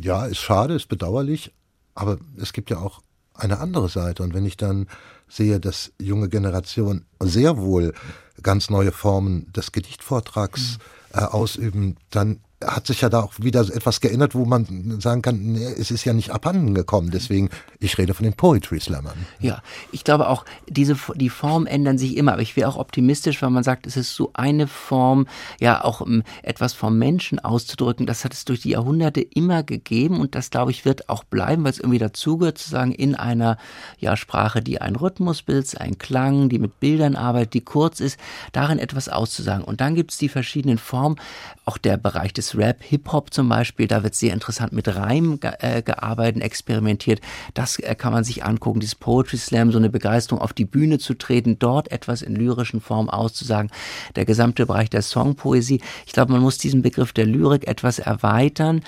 [0.00, 1.52] ja, ist schade, ist bedauerlich,
[1.94, 3.00] aber es gibt ja auch
[3.34, 4.22] eine andere Seite.
[4.22, 4.88] Und wenn ich dann
[5.28, 7.94] sehe, dass junge Generationen sehr wohl
[8.42, 10.78] ganz neue Formen des Gedichtvortrags
[11.12, 15.38] äh, ausüben, dann hat sich ja da auch wieder etwas geändert, wo man sagen kann,
[15.38, 17.10] nee, es ist ja nicht abhanden gekommen.
[17.10, 17.50] Deswegen,
[17.80, 19.26] ich rede von den Poetry Slammern.
[19.40, 22.32] Ja, ich glaube auch, diese, die Formen ändern sich immer.
[22.32, 25.26] Aber ich wäre auch optimistisch, weil man sagt, es ist so eine Form,
[25.60, 28.06] ja, auch um etwas vom Menschen auszudrücken.
[28.06, 31.62] Das hat es durch die Jahrhunderte immer gegeben und das, glaube ich, wird auch bleiben,
[31.64, 33.58] weil es irgendwie dazugehört, zu sagen, in einer
[33.98, 38.18] ja, Sprache, die einen Rhythmus bildet, einen Klang, die mit Bildern arbeitet, die kurz ist,
[38.52, 39.64] darin etwas auszusagen.
[39.64, 41.16] Und dann gibt es die verschiedenen Formen,
[41.64, 45.82] auch der Bereich des Rap, Hip-Hop zum Beispiel, da wird sehr interessant mit Reim äh,
[45.82, 47.20] gearbeitet, experimentiert.
[47.54, 50.98] Das äh, kann man sich angucken, dieses Poetry Slam, so eine Begeisterung auf die Bühne
[50.98, 53.70] zu treten, dort etwas in lyrischen Form auszusagen.
[54.14, 55.80] Der gesamte Bereich der Songpoesie.
[56.06, 58.82] Ich glaube, man muss diesen Begriff der Lyrik etwas erweitern,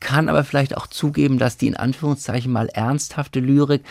[0.00, 3.82] kann aber vielleicht auch zugeben, dass die in Anführungszeichen mal ernsthafte Lyrik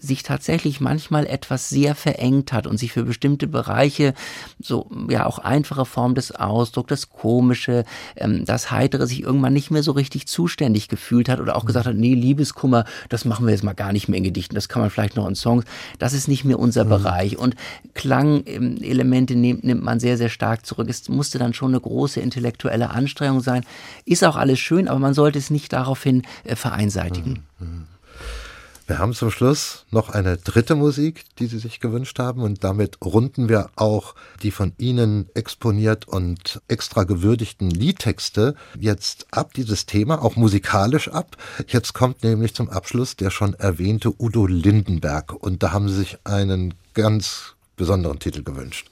[0.00, 4.14] sich tatsächlich manchmal etwas sehr verengt hat und sich für bestimmte Bereiche
[4.58, 7.84] so ja auch einfache Form des Ausdrucks, das Komische,
[8.16, 11.86] ähm, das Heitere sich irgendwann nicht mehr so richtig zuständig gefühlt hat oder auch gesagt
[11.86, 14.82] hat, nee, Liebeskummer, das machen wir jetzt mal gar nicht mehr in Gedichten, das kann
[14.82, 15.64] man vielleicht noch in Songs,
[15.98, 16.90] das ist nicht mehr unser mhm.
[16.90, 17.54] Bereich und
[17.94, 20.88] Klangelemente nimmt, nimmt man sehr, sehr stark zurück.
[20.88, 23.64] Es musste dann schon eine große intellektuelle Anstrengung sein.
[24.04, 27.40] Ist auch alles schön, aber man sollte es nicht daraufhin äh, vereinseitigen.
[27.58, 27.86] Mhm.
[28.90, 32.98] Wir haben zum Schluss noch eine dritte Musik, die Sie sich gewünscht haben und damit
[33.00, 40.24] runden wir auch die von Ihnen exponiert und extra gewürdigten Liedtexte jetzt ab, dieses Thema,
[40.24, 41.36] auch musikalisch ab.
[41.68, 46.18] Jetzt kommt nämlich zum Abschluss der schon erwähnte Udo Lindenberg und da haben Sie sich
[46.24, 48.90] einen ganz besonderen Titel gewünscht.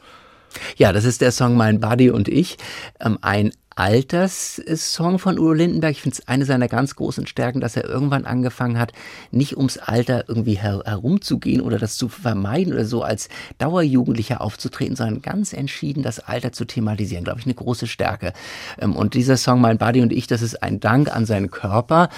[0.77, 2.57] Ja, das ist der Song Mein Buddy und ich.
[3.01, 5.93] Ähm, ein Alterssong von Udo Lindenberg.
[5.93, 8.93] Ich finde es eine seiner ganz großen Stärken, dass er irgendwann angefangen hat,
[9.31, 14.97] nicht ums Alter irgendwie her herumzugehen oder das zu vermeiden oder so als Dauerjugendlicher aufzutreten,
[14.97, 17.23] sondern ganz entschieden das Alter zu thematisieren.
[17.23, 18.33] Glaube ich, eine große Stärke.
[18.81, 22.09] Ähm, und dieser Song Mein Body und ich, das ist ein Dank an seinen Körper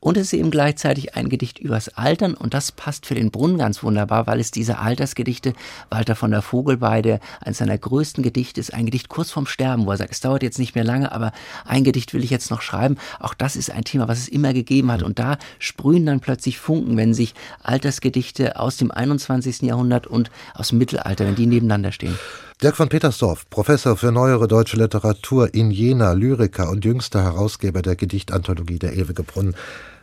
[0.00, 3.58] und es ist eben gleichzeitig ein Gedicht übers Altern und das passt für den Brunnen
[3.58, 5.54] ganz wunderbar, weil es diese Altersgedichte,
[5.90, 9.90] Walter von der Vogelweide, eines seiner größten Gedichte ist, ein Gedicht kurz vorm Sterben, wo
[9.90, 11.32] er sagt, es dauert jetzt nicht mehr lange, aber
[11.64, 12.96] ein Gedicht will ich jetzt noch schreiben.
[13.18, 16.58] Auch das ist ein Thema, was es immer gegeben hat und da sprühen dann plötzlich
[16.58, 19.62] Funken, wenn sich Altersgedichte aus dem 21.
[19.62, 22.16] Jahrhundert und aus dem Mittelalter, wenn die nebeneinander stehen.
[22.60, 27.94] Dirk von Petersdorf, Professor für neuere deutsche Literatur in Jena, Lyriker und jüngster Herausgeber der
[27.94, 29.54] Gedichtanthologie Der ewige Brunnen.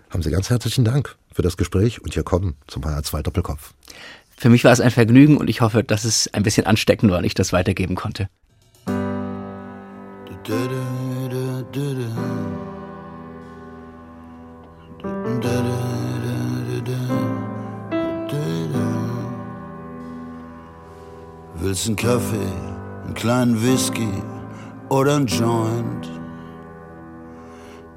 [0.09, 3.73] Haben Sie ganz herzlichen Dank für das Gespräch und hier kommen zum HR2 Doppelkopf.
[4.37, 7.17] Für mich war es ein Vergnügen und ich hoffe, dass es ein bisschen ansteckend war
[7.17, 8.29] und ich das weitergeben konnte.
[21.65, 22.53] Willst einen Kaffee,
[23.05, 24.07] einen kleinen Whisky
[24.89, 26.07] oder einen Joint?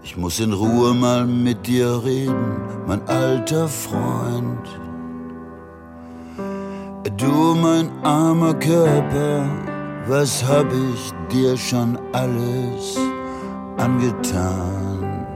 [0.03, 4.67] Ich muss in Ruhe mal mit dir reden, mein alter Freund.
[7.19, 9.45] Du, mein armer Körper,
[10.07, 12.97] was hab ich dir schon alles
[13.77, 15.27] angetan?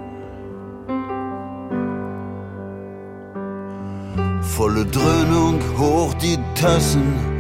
[4.41, 7.32] Volle Dröhnung, hoch die Tassen,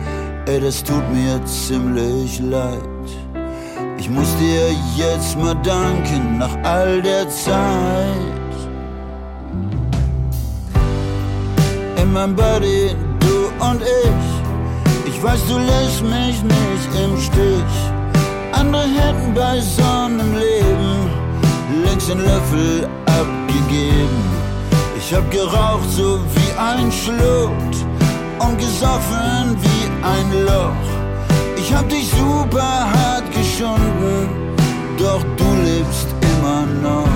[0.46, 3.08] ey, das tut mir ziemlich leid.
[3.98, 8.56] Ich muss dir jetzt mal danken nach all der Zeit.
[11.96, 15.12] In meinem Body, du und ich.
[15.14, 17.74] Ich weiß, du lässt mich nicht im Stich.
[18.52, 21.02] Andere hätten bei Sonnenem Leben
[21.84, 24.22] längst den Löffel abgegeben.
[24.96, 27.86] Ich hab geraucht so wie ein Schlucht
[28.40, 29.71] und gesoffen wie
[30.02, 30.88] ein Loch.
[31.56, 34.28] Ich hab dich super hart geschunden,
[34.98, 37.08] doch du lebst immer noch.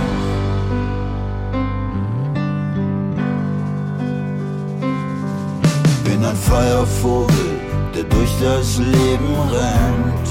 [6.05, 7.61] Bin ein Feuervogel,
[7.95, 10.29] der durch das Leben rennt.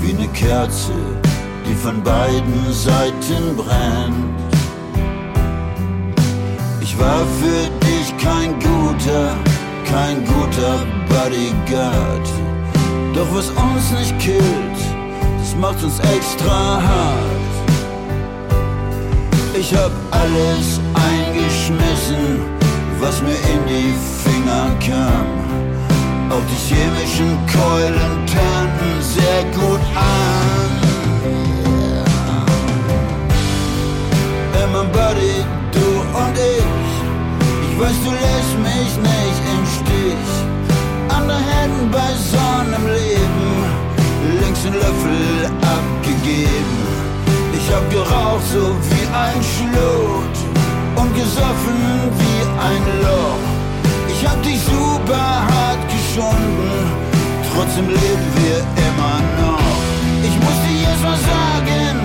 [0.00, 0.92] Wie eine Kerze,
[1.66, 4.34] die von beiden Seiten brennt.
[6.80, 9.36] Ich war für dich kein guter,
[9.84, 12.28] kein guter Bodyguard.
[13.14, 14.78] Doch was uns nicht killt,
[15.38, 17.54] das macht uns extra hart.
[19.58, 22.40] Ich hab alles eingeschmissen,
[23.00, 25.26] was mir in die Finger kam.
[26.30, 30.70] Auch die chemischen Keulen tönten sehr gut an.
[34.64, 36.83] In meinem Body, du und ich.
[37.76, 40.30] Ich weiß, du lässt mich nicht im Stich
[41.08, 43.50] andere hätten bei Sonnenem Leben
[44.40, 46.78] links den Löffel abgegeben.
[47.52, 50.36] Ich hab geraucht so wie ein Schlot
[50.94, 51.82] und gesoffen
[52.20, 53.42] wie ein Loch.
[54.06, 56.70] Ich hab dich super hart geschunden,
[57.52, 59.74] trotzdem leben wir immer noch.
[60.22, 62.03] Ich muss dir jetzt mal sagen,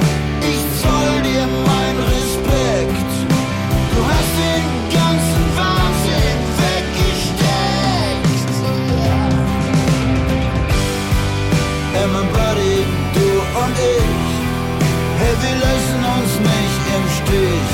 [15.44, 17.72] wir lassen uns nicht im Stich.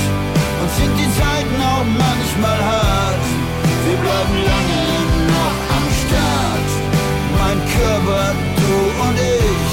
[0.61, 3.26] Und sind die Zeiten auch manchmal hart.
[3.86, 4.84] Wir bleiben lange
[5.34, 6.70] noch am Start.
[7.39, 8.26] Mein Körper,
[8.59, 9.72] du und ich.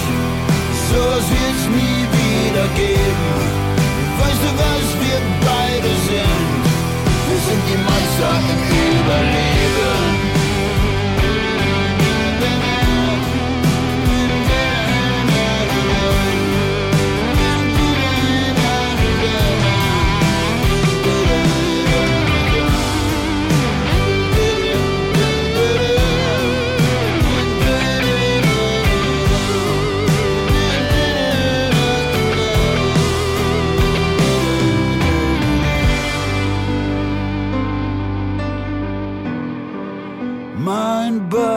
[0.91, 3.25] Sowas wird's nie wieder geben.
[4.21, 5.19] Weißt du, was wir
[5.49, 6.63] beide sind?
[7.29, 8.61] Wir sind die Meister im
[9.01, 9.52] Überleben.